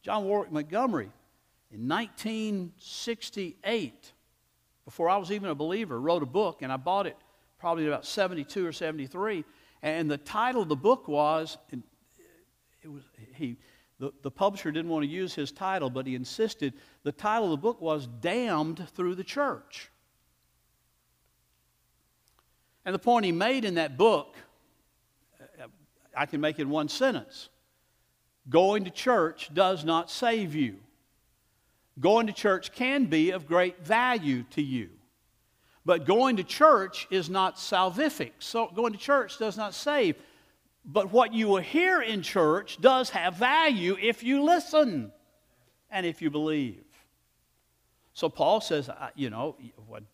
John 0.00 0.24
Warwick 0.24 0.50
Montgomery 0.50 1.10
in 1.74 1.88
1968, 1.88 4.12
before 4.84 5.08
I 5.08 5.16
was 5.16 5.32
even 5.32 5.50
a 5.50 5.56
believer, 5.56 6.00
wrote 6.00 6.22
a 6.22 6.26
book, 6.26 6.62
and 6.62 6.70
I 6.70 6.76
bought 6.76 7.08
it 7.08 7.16
probably 7.58 7.88
about 7.88 8.06
72 8.06 8.64
or 8.64 8.70
73. 8.70 9.44
And 9.82 10.08
the 10.08 10.18
title 10.18 10.62
of 10.62 10.68
the 10.68 10.76
book 10.76 11.08
was, 11.08 11.58
it 12.82 12.88
was 12.88 13.02
he, 13.34 13.56
the 13.98 14.12
the, 14.22 14.30
publisher 14.30 14.70
didn't 14.70 14.90
want 14.90 15.04
to 15.04 15.10
use 15.10 15.34
his 15.34 15.50
title, 15.50 15.90
but 15.90 16.06
he 16.06 16.14
insisted. 16.14 16.74
The 17.02 17.10
title 17.10 17.46
of 17.46 17.50
the 17.50 17.56
book 17.56 17.80
was 17.80 18.06
Damned 18.06 18.86
Through 18.94 19.16
the 19.16 19.24
Church. 19.24 19.90
And 22.84 22.94
the 22.94 23.00
point 23.00 23.24
he 23.24 23.32
made 23.32 23.64
in 23.64 23.74
that 23.74 23.96
book, 23.96 24.36
I 26.16 26.26
can 26.26 26.40
make 26.40 26.60
it 26.60 26.62
in 26.62 26.70
one 26.70 26.88
sentence 26.88 27.48
going 28.48 28.84
to 28.84 28.90
church 28.90 29.50
does 29.54 29.84
not 29.84 30.10
save 30.10 30.54
you. 30.54 30.76
Going 32.00 32.26
to 32.26 32.32
church 32.32 32.72
can 32.72 33.06
be 33.06 33.30
of 33.30 33.46
great 33.46 33.84
value 33.84 34.44
to 34.50 34.62
you. 34.62 34.90
But 35.84 36.06
going 36.06 36.36
to 36.38 36.44
church 36.44 37.06
is 37.10 37.28
not 37.28 37.56
salvific. 37.56 38.32
So 38.38 38.68
going 38.74 38.92
to 38.92 38.98
church 38.98 39.38
does 39.38 39.56
not 39.56 39.74
save. 39.74 40.16
But 40.84 41.12
what 41.12 41.32
you 41.32 41.48
will 41.48 41.58
hear 41.58 42.02
in 42.02 42.22
church 42.22 42.80
does 42.80 43.10
have 43.10 43.36
value 43.36 43.96
if 44.00 44.22
you 44.22 44.42
listen 44.42 45.12
and 45.90 46.04
if 46.04 46.20
you 46.20 46.30
believe. 46.30 46.82
So 48.12 48.28
Paul 48.28 48.60
says, 48.60 48.88
you 49.16 49.28
know, 49.28 49.56
what 49.88 50.04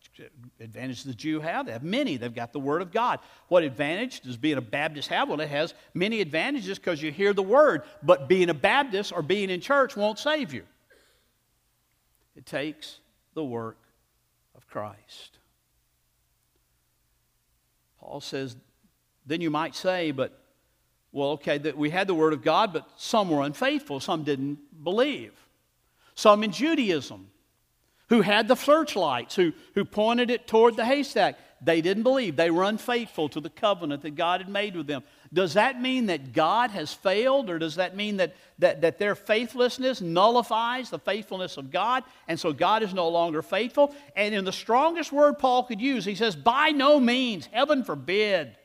advantage 0.59 0.97
does 0.97 1.05
the 1.05 1.13
Jew 1.13 1.39
have? 1.39 1.67
They 1.67 1.71
have 1.71 1.83
many. 1.83 2.17
They've 2.17 2.33
got 2.33 2.51
the 2.51 2.59
Word 2.59 2.81
of 2.81 2.91
God. 2.91 3.19
What 3.47 3.63
advantage 3.63 4.21
does 4.21 4.37
being 4.37 4.57
a 4.57 4.61
Baptist 4.61 5.07
have? 5.09 5.29
Well, 5.29 5.39
it 5.39 5.49
has 5.49 5.73
many 5.93 6.19
advantages 6.19 6.79
because 6.79 7.01
you 7.01 7.11
hear 7.11 7.33
the 7.33 7.43
Word. 7.43 7.83
But 8.01 8.27
being 8.27 8.49
a 8.49 8.55
Baptist 8.55 9.13
or 9.13 9.21
being 9.21 9.49
in 9.49 9.61
church 9.61 9.95
won't 9.95 10.17
save 10.17 10.51
you. 10.53 10.63
It 12.35 12.45
takes 12.45 12.99
the 13.33 13.43
work 13.43 13.77
of 14.55 14.67
Christ. 14.67 15.37
Paul 17.99 18.21
says, 18.21 18.55
then 19.25 19.41
you 19.41 19.49
might 19.49 19.75
say, 19.75 20.11
but, 20.11 20.37
well, 21.11 21.29
okay, 21.31 21.57
that 21.59 21.77
we 21.77 21.89
had 21.89 22.07
the 22.07 22.15
Word 22.15 22.33
of 22.33 22.41
God, 22.41 22.73
but 22.73 22.89
some 22.97 23.29
were 23.29 23.43
unfaithful. 23.43 23.99
Some 23.99 24.23
didn't 24.23 24.83
believe. 24.83 25.33
Some 26.15 26.43
in 26.43 26.51
Judaism 26.51 27.27
who 28.09 28.21
had 28.21 28.47
the 28.47 28.55
searchlights, 28.55 29.35
who, 29.35 29.53
who 29.73 29.85
pointed 29.85 30.29
it 30.29 30.47
toward 30.47 30.75
the 30.75 30.83
haystack. 30.83 31.37
They 31.63 31.81
didn't 31.81 32.03
believe. 32.03 32.35
They 32.35 32.49
were 32.49 32.63
unfaithful 32.63 33.29
to 33.29 33.39
the 33.39 33.49
covenant 33.49 34.01
that 34.01 34.15
God 34.15 34.41
had 34.41 34.49
made 34.49 34.75
with 34.75 34.87
them. 34.87 35.03
Does 35.31 35.53
that 35.53 35.79
mean 35.79 36.07
that 36.07 36.33
God 36.33 36.71
has 36.71 36.91
failed, 36.91 37.51
or 37.51 37.59
does 37.59 37.75
that 37.75 37.95
mean 37.95 38.17
that, 38.17 38.35
that, 38.57 38.81
that 38.81 38.97
their 38.97 39.13
faithlessness 39.13 40.01
nullifies 40.01 40.89
the 40.89 40.97
faithfulness 40.97 41.57
of 41.57 41.69
God, 41.69 42.03
and 42.27 42.39
so 42.39 42.51
God 42.51 42.81
is 42.81 42.95
no 42.95 43.09
longer 43.09 43.43
faithful? 43.43 43.93
And 44.15 44.33
in 44.33 44.43
the 44.43 44.51
strongest 44.51 45.11
word 45.11 45.37
Paul 45.37 45.63
could 45.63 45.79
use, 45.79 46.03
he 46.03 46.15
says, 46.15 46.35
By 46.35 46.71
no 46.71 46.99
means, 46.99 47.45
heaven 47.51 47.83
forbid. 47.83 48.57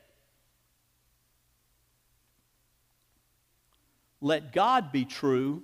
Let 4.23 4.55
God 4.55 4.91
be 4.91 5.05
true, 5.05 5.63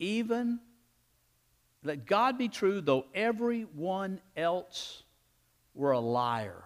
even 0.00 0.58
let 1.84 2.06
God 2.06 2.38
be 2.38 2.48
true, 2.48 2.80
though 2.80 3.06
everyone 3.14 4.20
else 4.36 5.03
were 5.74 5.92
a 5.92 6.00
liar. 6.00 6.64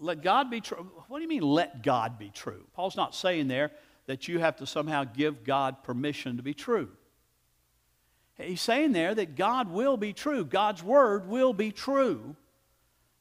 Let 0.00 0.22
God 0.22 0.50
be 0.50 0.60
true. 0.60 0.90
What 1.08 1.18
do 1.18 1.22
you 1.22 1.28
mean, 1.28 1.42
let 1.42 1.82
God 1.82 2.18
be 2.18 2.30
true? 2.30 2.64
Paul's 2.74 2.96
not 2.96 3.14
saying 3.14 3.48
there 3.48 3.70
that 4.06 4.26
you 4.26 4.40
have 4.40 4.56
to 4.56 4.66
somehow 4.66 5.04
give 5.04 5.44
God 5.44 5.84
permission 5.84 6.38
to 6.38 6.42
be 6.42 6.54
true. 6.54 6.88
He's 8.36 8.60
saying 8.60 8.92
there 8.92 9.14
that 9.14 9.36
God 9.36 9.70
will 9.70 9.96
be 9.96 10.12
true. 10.12 10.44
God's 10.44 10.82
word 10.82 11.28
will 11.28 11.52
be 11.52 11.70
true 11.70 12.34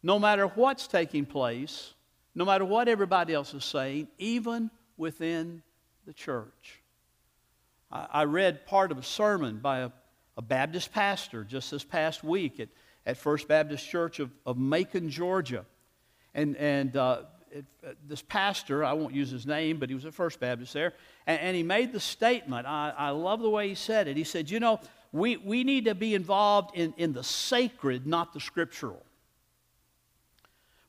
no 0.02 0.18
matter 0.18 0.48
what's 0.48 0.88
taking 0.88 1.26
place, 1.26 1.94
no 2.34 2.46
matter 2.46 2.66
what 2.66 2.88
everybody 2.88 3.34
else 3.34 3.54
is 3.54 3.64
saying, 3.64 4.08
even 4.18 4.72
within 4.98 5.62
the 6.08 6.14
church. 6.14 6.82
I 7.92 8.24
read 8.24 8.66
part 8.66 8.92
of 8.92 8.98
a 8.98 9.04
sermon 9.04 9.58
by 9.58 9.80
a, 9.80 9.92
a 10.38 10.42
Baptist 10.42 10.92
pastor 10.92 11.44
just 11.44 11.72
this 11.72 11.84
past 11.84 12.24
week 12.24 12.60
at, 12.60 12.70
at 13.06 13.18
First 13.18 13.48
Baptist 13.48 13.88
Church 13.88 14.20
of, 14.20 14.32
of 14.46 14.58
Macon, 14.58 15.10
Georgia. 15.10 15.66
And, 16.34 16.56
and 16.58 16.96
uh, 16.96 17.24
it, 17.52 17.66
uh, 17.86 17.92
this 18.08 18.22
pastor, 18.22 18.84
I 18.84 18.94
won't 18.94 19.14
use 19.14 19.30
his 19.30 19.46
name, 19.46 19.78
but 19.78 19.90
he 19.90 19.96
was 19.96 20.06
at 20.06 20.14
First 20.14 20.40
Baptist 20.40 20.74
there, 20.74 20.94
and, 21.28 21.40
and 21.42 21.56
he 21.56 21.64
made 21.64 21.92
the 21.92 22.00
statement. 22.00 22.66
I, 22.66 22.94
I 22.98 23.10
love 23.10 23.42
the 23.42 23.50
way 23.50 23.70
he 23.70 23.76
said 23.76 24.08
it. 24.08 24.16
He 24.16 24.24
said, 24.24 24.50
You 24.50 24.60
know, 24.60 24.80
we, 25.12 25.38
we 25.38 25.64
need 25.64 25.86
to 25.86 25.96
be 25.96 26.16
involved 26.16 26.76
in, 26.76 26.94
in 26.98 27.14
the 27.14 27.24
sacred, 27.24 28.08
not 28.08 28.34
the 28.34 28.40
scriptural. 28.40 29.04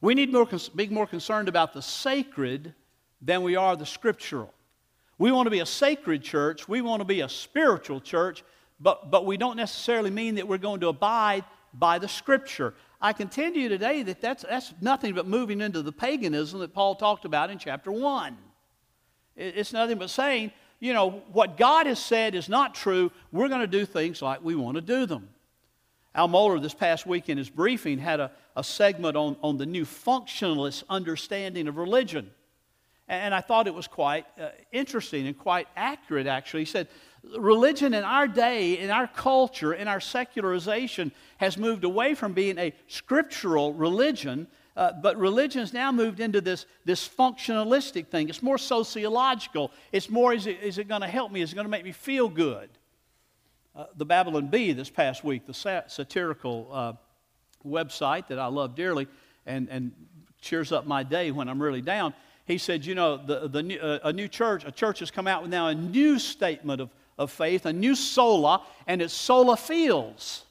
We 0.00 0.14
need 0.14 0.32
to 0.32 0.70
be 0.74 0.88
more 0.88 1.06
concerned 1.06 1.48
about 1.48 1.72
the 1.72 1.82
sacred 1.82 2.74
than 3.20 3.42
we 3.42 3.56
are 3.56 3.76
the 3.76 3.86
scriptural. 3.86 4.52
We 5.18 5.30
want 5.30 5.46
to 5.46 5.50
be 5.50 5.60
a 5.60 5.66
sacred 5.66 6.22
church. 6.22 6.68
We 6.68 6.80
want 6.80 7.00
to 7.00 7.04
be 7.04 7.20
a 7.20 7.28
spiritual 7.28 8.00
church, 8.00 8.42
but, 8.80 9.10
but 9.10 9.24
we 9.26 9.36
don't 9.36 9.56
necessarily 9.56 10.10
mean 10.10 10.36
that 10.36 10.48
we're 10.48 10.58
going 10.58 10.80
to 10.80 10.88
abide 10.88 11.44
by 11.74 11.98
the 11.98 12.08
Scripture. 12.08 12.74
I 13.00 13.12
can 13.12 13.28
tell 13.28 13.52
you 13.52 13.68
today 13.68 14.02
that 14.04 14.20
that's, 14.20 14.42
that's 14.42 14.72
nothing 14.80 15.14
but 15.14 15.26
moving 15.26 15.60
into 15.60 15.82
the 15.82 15.92
paganism 15.92 16.60
that 16.60 16.72
Paul 16.72 16.94
talked 16.94 17.24
about 17.24 17.50
in 17.50 17.58
chapter 17.58 17.90
1. 17.90 18.36
It's 19.34 19.72
nothing 19.72 19.98
but 19.98 20.10
saying, 20.10 20.52
you 20.78 20.92
know, 20.92 21.22
what 21.32 21.56
God 21.56 21.86
has 21.86 21.98
said 21.98 22.34
is 22.34 22.48
not 22.48 22.74
true. 22.74 23.10
We're 23.30 23.48
going 23.48 23.60
to 23.60 23.66
do 23.66 23.86
things 23.86 24.20
like 24.20 24.42
we 24.42 24.54
want 24.54 24.74
to 24.76 24.80
do 24.80 25.06
them. 25.06 25.28
Al 26.14 26.28
Mohler, 26.28 26.60
this 26.60 26.74
past 26.74 27.06
week 27.06 27.28
in 27.28 27.38
his 27.38 27.48
briefing, 27.48 27.98
had 27.98 28.20
a, 28.20 28.30
a 28.54 28.62
segment 28.62 29.16
on, 29.16 29.36
on 29.42 29.56
the 29.56 29.64
new 29.64 29.84
functionalist 29.84 30.84
understanding 30.90 31.68
of 31.68 31.76
religion. 31.76 32.30
And 33.08 33.34
I 33.34 33.40
thought 33.40 33.66
it 33.66 33.74
was 33.74 33.86
quite 33.86 34.26
uh, 34.40 34.50
interesting 34.72 35.26
and 35.26 35.36
quite 35.36 35.68
accurate, 35.76 36.26
actually. 36.26 36.60
He 36.60 36.66
said, 36.66 36.88
Religion 37.38 37.94
in 37.94 38.02
our 38.02 38.26
day, 38.26 38.78
in 38.78 38.90
our 38.90 39.06
culture, 39.06 39.72
in 39.72 39.86
our 39.86 40.00
secularization, 40.00 41.12
has 41.38 41.56
moved 41.56 41.84
away 41.84 42.14
from 42.14 42.32
being 42.32 42.58
a 42.58 42.72
scriptural 42.88 43.72
religion, 43.74 44.48
uh, 44.76 44.92
but 45.00 45.16
religion 45.16 45.60
has 45.60 45.72
now 45.72 45.92
moved 45.92 46.18
into 46.18 46.40
this, 46.40 46.66
this 46.84 47.08
functionalistic 47.08 48.08
thing. 48.08 48.28
It's 48.28 48.42
more 48.42 48.58
sociological. 48.58 49.70
It's 49.92 50.10
more, 50.10 50.32
is 50.32 50.46
it, 50.46 50.60
is 50.62 50.78
it 50.78 50.88
going 50.88 51.02
to 51.02 51.08
help 51.08 51.30
me? 51.30 51.42
Is 51.42 51.52
it 51.52 51.54
going 51.54 51.64
to 51.66 51.70
make 51.70 51.84
me 51.84 51.92
feel 51.92 52.28
good? 52.28 52.70
Uh, 53.74 53.84
the 53.96 54.04
Babylon 54.04 54.48
Bee 54.48 54.72
this 54.72 54.90
past 54.90 55.22
week, 55.22 55.46
the 55.46 55.54
sat- 55.54 55.90
satirical 55.90 56.68
uh, 56.72 56.92
website 57.64 58.28
that 58.28 58.38
I 58.38 58.46
love 58.46 58.74
dearly 58.74 59.06
and, 59.46 59.68
and 59.70 59.92
cheers 60.40 60.72
up 60.72 60.86
my 60.86 61.02
day 61.02 61.30
when 61.30 61.48
I'm 61.48 61.62
really 61.62 61.80
down, 61.80 62.14
he 62.44 62.58
said, 62.58 62.84
you 62.84 62.94
know, 62.94 63.16
the, 63.16 63.48
the 63.48 63.80
uh, 63.80 64.08
a 64.08 64.12
new 64.12 64.28
church, 64.28 64.64
a 64.66 64.72
church 64.72 64.98
has 64.98 65.10
come 65.10 65.26
out 65.26 65.42
with 65.42 65.50
now 65.50 65.68
a 65.68 65.74
new 65.74 66.18
statement 66.18 66.80
of, 66.80 66.90
of 67.22 67.30
faith, 67.30 67.66
a 67.66 67.72
new 67.72 67.94
sola, 67.94 68.64
and 68.86 69.00
it's 69.00 69.14
sola 69.14 69.56
fields. 69.56 70.44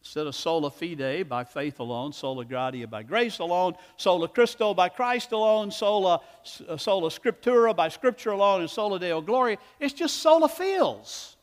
Instead 0.00 0.26
of 0.26 0.34
sola 0.34 0.70
fide, 0.70 1.28
by 1.28 1.44
faith 1.44 1.80
alone, 1.80 2.12
sola 2.12 2.44
gratia, 2.44 2.86
by 2.86 3.02
grace 3.02 3.40
alone, 3.40 3.74
sola 3.96 4.28
Christo, 4.28 4.72
by 4.72 4.88
Christ 4.88 5.32
alone, 5.32 5.70
sola, 5.70 6.20
uh, 6.68 6.76
sola 6.76 7.10
scriptura, 7.10 7.74
by 7.74 7.88
scripture 7.88 8.30
alone, 8.30 8.60
and 8.60 8.70
sola 8.70 9.00
deo 9.00 9.20
gloria, 9.20 9.58
it's 9.80 9.92
just 9.92 10.18
sola 10.18 10.48
fields. 10.48 11.36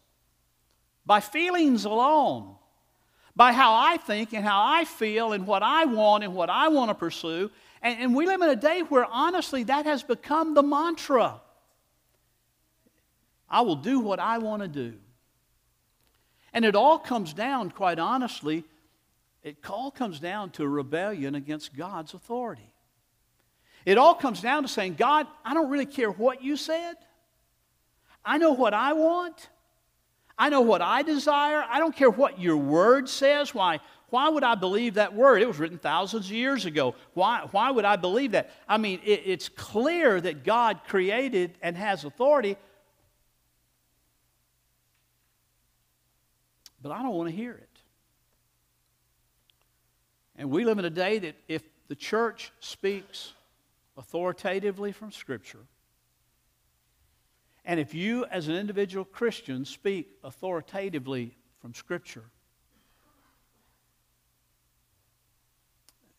By 1.06 1.20
feelings 1.20 1.86
alone 1.86 2.56
by 3.36 3.52
how 3.52 3.74
I 3.74 3.98
think 3.98 4.34
and 4.34 4.46
how 4.46 4.64
I 4.64 4.86
feel 4.86 5.34
and 5.34 5.48
what 5.48 5.64
I 5.64 5.86
want 5.86 6.24
and 6.24 6.36
what 6.36 6.50
I 6.50 6.68
want 6.68 6.90
to 6.90 6.96
pursue. 6.96 7.50
And, 7.82 8.00
and 8.00 8.16
we 8.16 8.26
live 8.26 8.42
in 8.42 8.50
a 8.50 8.56
day 8.56 8.82
where, 8.82 9.06
honestly, 9.06 9.64
that 9.64 9.86
has 9.86 10.04
become 10.04 10.54
the 10.54 10.64
mantra. 10.64 11.42
I 13.50 13.62
will 13.62 13.76
do 13.76 14.00
what 14.00 14.20
I 14.20 14.38
want 14.40 14.62
to 14.62 14.68
do. 14.68 14.94
And 16.54 16.66
it 16.66 16.76
all 16.76 17.00
comes 17.00 17.34
down, 17.34 17.72
quite 17.72 18.00
honestly, 18.00 18.64
it 19.42 19.58
all 19.70 19.92
comes 19.92 20.20
down 20.20 20.52
to 20.52 20.68
rebellion 20.68 21.36
against 21.36 21.76
God's 21.76 22.14
authority. 22.14 22.70
It 23.86 23.98
all 23.98 24.16
comes 24.16 24.40
down 24.42 24.64
to 24.64 24.70
saying, 24.70 24.96
God, 24.96 25.28
I 25.44 25.54
don't 25.54 25.70
really 25.70 25.86
care 25.86 26.10
what 26.10 26.42
you 26.42 26.56
said. 26.56 26.96
I 28.24 28.38
know 28.38 28.54
what 28.54 28.74
I 28.74 28.94
want. 28.94 29.50
I 30.38 30.50
know 30.50 30.62
what 30.62 30.82
I 30.82 31.02
desire. 31.02 31.66
I 31.70 31.80
don't 31.80 31.96
care 31.96 32.10
what 32.10 32.40
your 32.40 32.58
word 32.58 33.10
says. 33.10 33.54
Why? 33.54 33.80
Why 34.10 34.30
would 34.30 34.44
I 34.44 34.56
believe 34.56 34.94
that 34.94 35.14
word? 35.14 35.42
It 35.42 35.48
was 35.48 35.60
written 35.60 35.78
thousands 35.78 36.28
of 36.28 36.32
years 36.32 36.66
ago. 36.66 36.96
Why, 37.14 37.48
why 37.52 37.72
would 37.72 37.84
I 37.84 37.96
believe 37.96 38.32
that? 38.32 38.52
I 38.70 38.78
mean, 38.78 39.00
it, 39.04 39.24
it's 39.26 39.50
clear 39.50 40.22
that 40.22 40.44
God 40.44 40.82
created 40.88 41.58
and 41.62 41.76
has 41.76 42.06
authority, 42.06 42.56
but 46.84 46.92
I 46.92 47.02
don't 47.02 47.16
want 47.16 47.30
to 47.30 47.36
hear 47.36 47.54
it. 47.54 47.70
And 50.36 50.52
we 50.52 50.66
live 50.66 50.78
in 50.78 50.86
a 50.86 50.90
day 50.90 51.18
that 51.20 51.36
if 51.48 51.64
the 51.88 51.96
church 51.96 52.52
speaks 52.60 53.34
authoritatively 53.98 54.92
from 54.92 55.12
Scripture, 55.12 55.66
and 57.66 57.80
if 57.80 57.94
you, 57.94 58.26
as 58.26 58.50
an 58.50 58.56
individual 58.56 59.06
Christian, 59.06 59.64
speak 59.64 60.10
authoritatively 60.24 61.38
from 61.62 61.74
Scripture, 61.74 62.26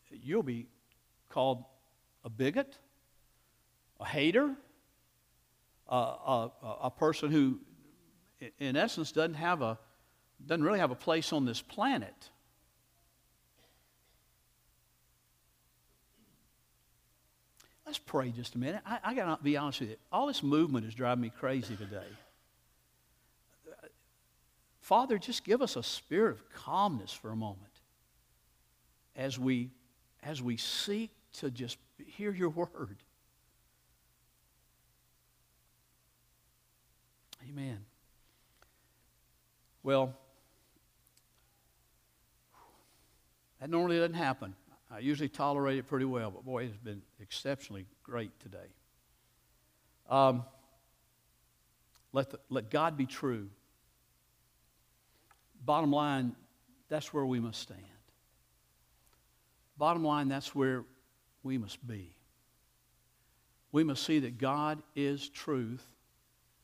you'll 0.09 0.41
be 0.41 0.65
called 1.29 1.63
a 2.23 2.29
bigot, 2.29 2.79
a 3.99 4.05
hater, 4.05 4.55
a, 5.87 5.95
a, 5.95 6.51
a 6.83 6.91
person 6.91 7.29
who, 7.29 7.59
in 8.57 8.75
essence, 8.75 9.11
doesn't 9.11 9.35
have 9.35 9.61
a 9.61 9.77
doesn't 10.45 10.63
really 10.63 10.79
have 10.79 10.91
a 10.91 10.95
place 10.95 11.33
on 11.33 11.45
this 11.45 11.61
planet. 11.61 12.29
Let's 17.85 17.99
pray 17.99 18.31
just 18.31 18.55
a 18.55 18.57
minute. 18.57 18.81
I, 18.85 18.99
I 19.03 19.13
got 19.13 19.37
to 19.37 19.43
be 19.43 19.57
honest 19.57 19.81
with 19.81 19.91
you. 19.91 19.95
All 20.11 20.27
this 20.27 20.41
movement 20.41 20.85
is 20.85 20.95
driving 20.95 21.21
me 21.21 21.31
crazy 21.39 21.75
today. 21.75 22.07
Father, 24.81 25.17
just 25.17 25.43
give 25.43 25.61
us 25.61 25.75
a 25.75 25.83
spirit 25.83 26.31
of 26.31 26.49
calmness 26.53 27.11
for 27.11 27.31
a 27.31 27.35
moment 27.35 27.61
as 29.15 29.39
we, 29.39 29.71
as 30.23 30.41
we 30.41 30.57
seek 30.57 31.11
to 31.33 31.49
just 31.49 31.77
hear 32.05 32.31
your 32.31 32.49
word. 32.49 32.97
Amen. 37.49 37.79
Well, 39.83 40.13
that 43.65 43.71
normally 43.71 43.97
doesn't 43.97 44.13
happen. 44.13 44.53
I 44.91 44.99
usually 44.99 45.27
tolerate 45.27 45.79
it 45.79 45.87
pretty 45.87 46.05
well, 46.05 46.29
but 46.29 46.45
boy, 46.45 46.65
it 46.65 46.67
has 46.67 46.77
been 46.77 47.01
exceptionally 47.19 47.87
great 48.03 48.29
today. 48.39 48.67
Um, 50.07 50.43
let, 52.13 52.29
the, 52.29 52.39
let 52.51 52.69
God 52.69 52.95
be 52.95 53.07
true. 53.07 53.49
Bottom 55.65 55.91
line, 55.91 56.35
that's 56.89 57.11
where 57.11 57.25
we 57.25 57.39
must 57.39 57.59
stand. 57.59 57.81
Bottom 59.79 60.05
line, 60.05 60.27
that's 60.27 60.53
where 60.53 60.83
we 61.41 61.57
must 61.57 61.87
be. 61.87 62.13
We 63.71 63.83
must 63.83 64.03
see 64.03 64.19
that 64.19 64.37
God 64.37 64.83
is 64.95 65.27
truth, 65.27 65.83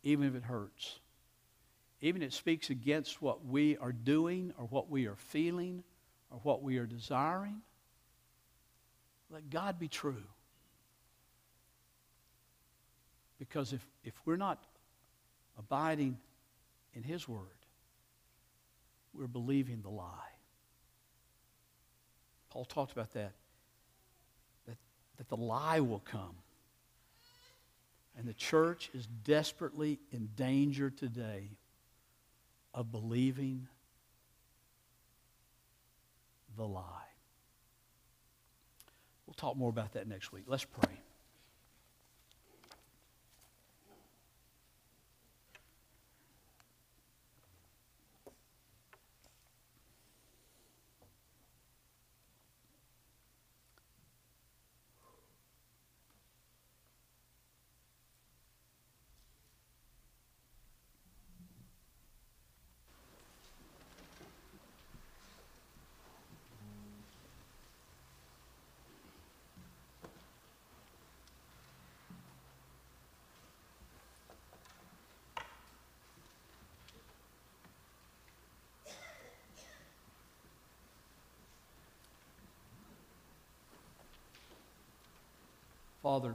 even 0.04 0.28
if 0.28 0.36
it 0.36 0.44
hurts. 0.44 1.00
Even 2.00 2.22
if 2.22 2.28
it 2.28 2.34
speaks 2.34 2.70
against 2.70 3.24
what 3.24 3.44
we 3.44 3.76
are 3.78 3.92
doing 3.92 4.54
or 4.60 4.66
what 4.66 4.88
we 4.92 5.08
are 5.08 5.16
feeling 5.16 5.84
or 6.32 6.40
what 6.44 6.64
we 6.64 6.78
are 6.78 6.86
desiring. 6.86 7.62
Let 9.30 9.50
God 9.50 9.78
be 9.78 9.88
true. 9.88 10.24
Because 13.38 13.74
if, 13.74 13.86
if 14.04 14.14
we're 14.26 14.38
not 14.38 14.64
abiding 15.58 16.18
in 16.94 17.04
His 17.04 17.28
Word, 17.28 17.48
we're 19.14 19.28
believing 19.28 19.82
the 19.82 19.90
lie. 19.90 20.06
Paul 22.50 22.66
talked 22.66 22.92
about 22.92 23.14
that, 23.14 23.32
that, 24.68 24.78
that 25.18 25.30
the 25.30 25.38
lie 25.38 25.80
will 25.80 26.04
come. 26.04 26.36
And 28.18 28.28
the 28.28 28.34
church 28.34 28.90
is 28.94 29.08
desperately 29.24 30.00
in 30.12 30.30
danger 30.36 30.90
today 30.90 31.50
of 32.74 32.92
believing 32.92 33.68
the 36.58 36.68
lie. 36.68 36.84
We'll 39.26 39.34
talk 39.36 39.56
more 39.56 39.70
about 39.70 39.94
that 39.94 40.08
next 40.08 40.32
week. 40.32 40.44
Let's 40.48 40.66
pray. 40.66 41.00
Father, 86.02 86.34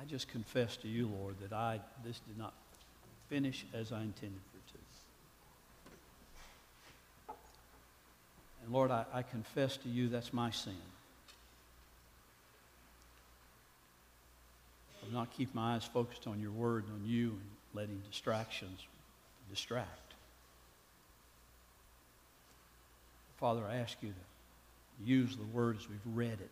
I 0.00 0.04
just 0.04 0.28
confess 0.28 0.76
to 0.78 0.88
you, 0.88 1.08
Lord, 1.20 1.36
that 1.40 1.52
I 1.52 1.80
this 2.04 2.20
did 2.20 2.38
not 2.38 2.54
finish 3.28 3.64
as 3.74 3.92
I 3.92 4.00
intended 4.00 4.40
for 4.50 4.58
it 4.58 4.66
to. 4.72 4.78
And 8.64 8.72
Lord, 8.72 8.90
I, 8.90 9.04
I 9.12 9.22
confess 9.22 9.76
to 9.78 9.88
you 9.88 10.08
that's 10.08 10.32
my 10.32 10.50
sin. 10.50 10.74
Of 15.02 15.12
not 15.12 15.30
keep 15.30 15.54
my 15.54 15.74
eyes 15.74 15.84
focused 15.84 16.26
on 16.26 16.40
your 16.40 16.50
word 16.50 16.84
and 16.84 17.02
on 17.02 17.08
you 17.08 17.28
and 17.30 17.40
letting 17.72 18.02
distractions 18.10 18.80
distract. 19.48 20.14
Father, 23.38 23.62
I 23.66 23.76
ask 23.76 23.96
you 24.02 24.10
to 24.10 24.27
use 25.04 25.36
the 25.36 25.46
word 25.46 25.76
as 25.76 25.88
we've 25.88 25.98
read 26.14 26.40
it. 26.40 26.50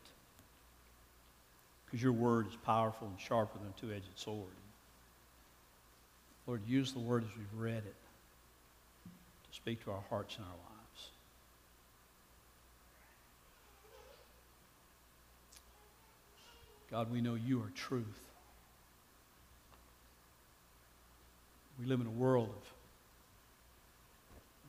Because 1.84 2.02
your 2.02 2.12
word 2.12 2.46
is 2.48 2.56
powerful 2.64 3.08
and 3.08 3.18
sharper 3.20 3.58
than 3.58 3.68
a 3.68 3.80
two 3.80 3.92
edged 3.94 4.06
sword. 4.16 4.50
Lord, 6.46 6.62
use 6.66 6.92
the 6.92 7.00
word 7.00 7.24
as 7.24 7.36
we've 7.36 7.60
read 7.60 7.78
it 7.84 7.94
to 9.04 9.56
speak 9.56 9.84
to 9.84 9.90
our 9.90 10.04
hearts 10.08 10.36
and 10.36 10.44
our 10.44 10.50
lives. 10.50 11.10
God, 16.90 17.10
we 17.10 17.20
know 17.20 17.34
you 17.34 17.60
are 17.60 17.70
truth. 17.74 18.04
We 21.80 21.86
live 21.86 22.00
in 22.00 22.06
a 22.06 22.10
world 22.10 22.48
of 22.48 22.75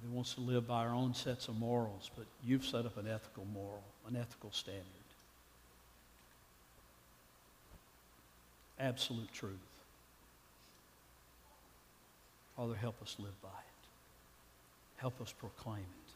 that 0.02 0.12
wants 0.12 0.36
to 0.36 0.42
live 0.42 0.68
by 0.68 0.86
our 0.86 0.94
own 0.94 1.14
sets 1.14 1.48
of 1.48 1.58
morals, 1.58 2.12
but 2.16 2.26
you've 2.44 2.66
set 2.66 2.86
up 2.86 2.98
an 2.98 3.08
ethical 3.08 3.46
moral, 3.54 3.84
an 4.08 4.16
ethical 4.16 4.52
standard. 4.52 4.84
Absolute 8.80 9.32
truth. 9.34 9.54
Father, 12.56 12.76
help 12.76 13.02
us 13.02 13.16
live 13.20 13.40
by 13.42 13.50
it. 13.50 13.88
Help 14.98 15.20
us 15.22 15.32
proclaim 15.32 15.80
it. 15.80 16.08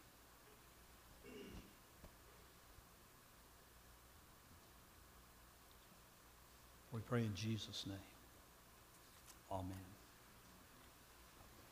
We 6.94 7.00
pray 7.02 7.22
in 7.22 7.34
Jesus' 7.36 7.86
name. 7.88 7.96
Amen. 9.52 9.72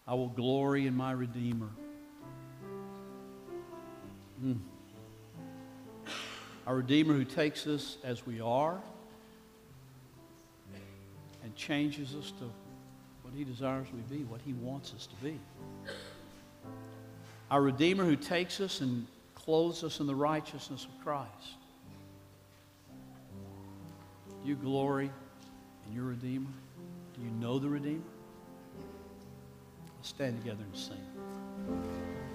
I 0.07 0.13
will 0.13 0.29
glory 0.29 0.87
in 0.87 0.95
my 0.95 1.11
Redeemer. 1.11 1.69
Mm. 4.43 4.59
Our 6.65 6.75
Redeemer 6.77 7.13
who 7.13 7.25
takes 7.25 7.67
us 7.67 7.97
as 8.03 8.25
we 8.25 8.39
are 8.39 8.79
and 11.43 11.55
changes 11.55 12.15
us 12.15 12.31
to 12.39 12.45
what 13.23 13.33
he 13.35 13.43
desires 13.43 13.87
we 13.93 14.17
be, 14.17 14.23
what 14.23 14.41
he 14.45 14.53
wants 14.53 14.93
us 14.93 15.07
to 15.07 15.15
be. 15.23 15.39
Our 17.51 17.61
Redeemer 17.61 18.05
who 18.05 18.15
takes 18.15 18.61
us 18.61 18.81
and 18.81 19.07
clothes 19.35 19.83
us 19.83 19.99
in 19.99 20.07
the 20.07 20.15
righteousness 20.15 20.85
of 20.85 21.03
Christ. 21.03 21.57
Do 24.41 24.47
you 24.47 24.55
glory 24.55 25.09
in 25.87 25.95
your 25.95 26.05
Redeemer? 26.05 26.51
Do 27.15 27.21
you 27.21 27.31
know 27.31 27.59
the 27.59 27.67
Redeemer? 27.67 28.03
Let's 29.97 30.09
stand 30.09 30.41
together 30.41 30.63
and 30.63 30.77
sing. 30.77 31.98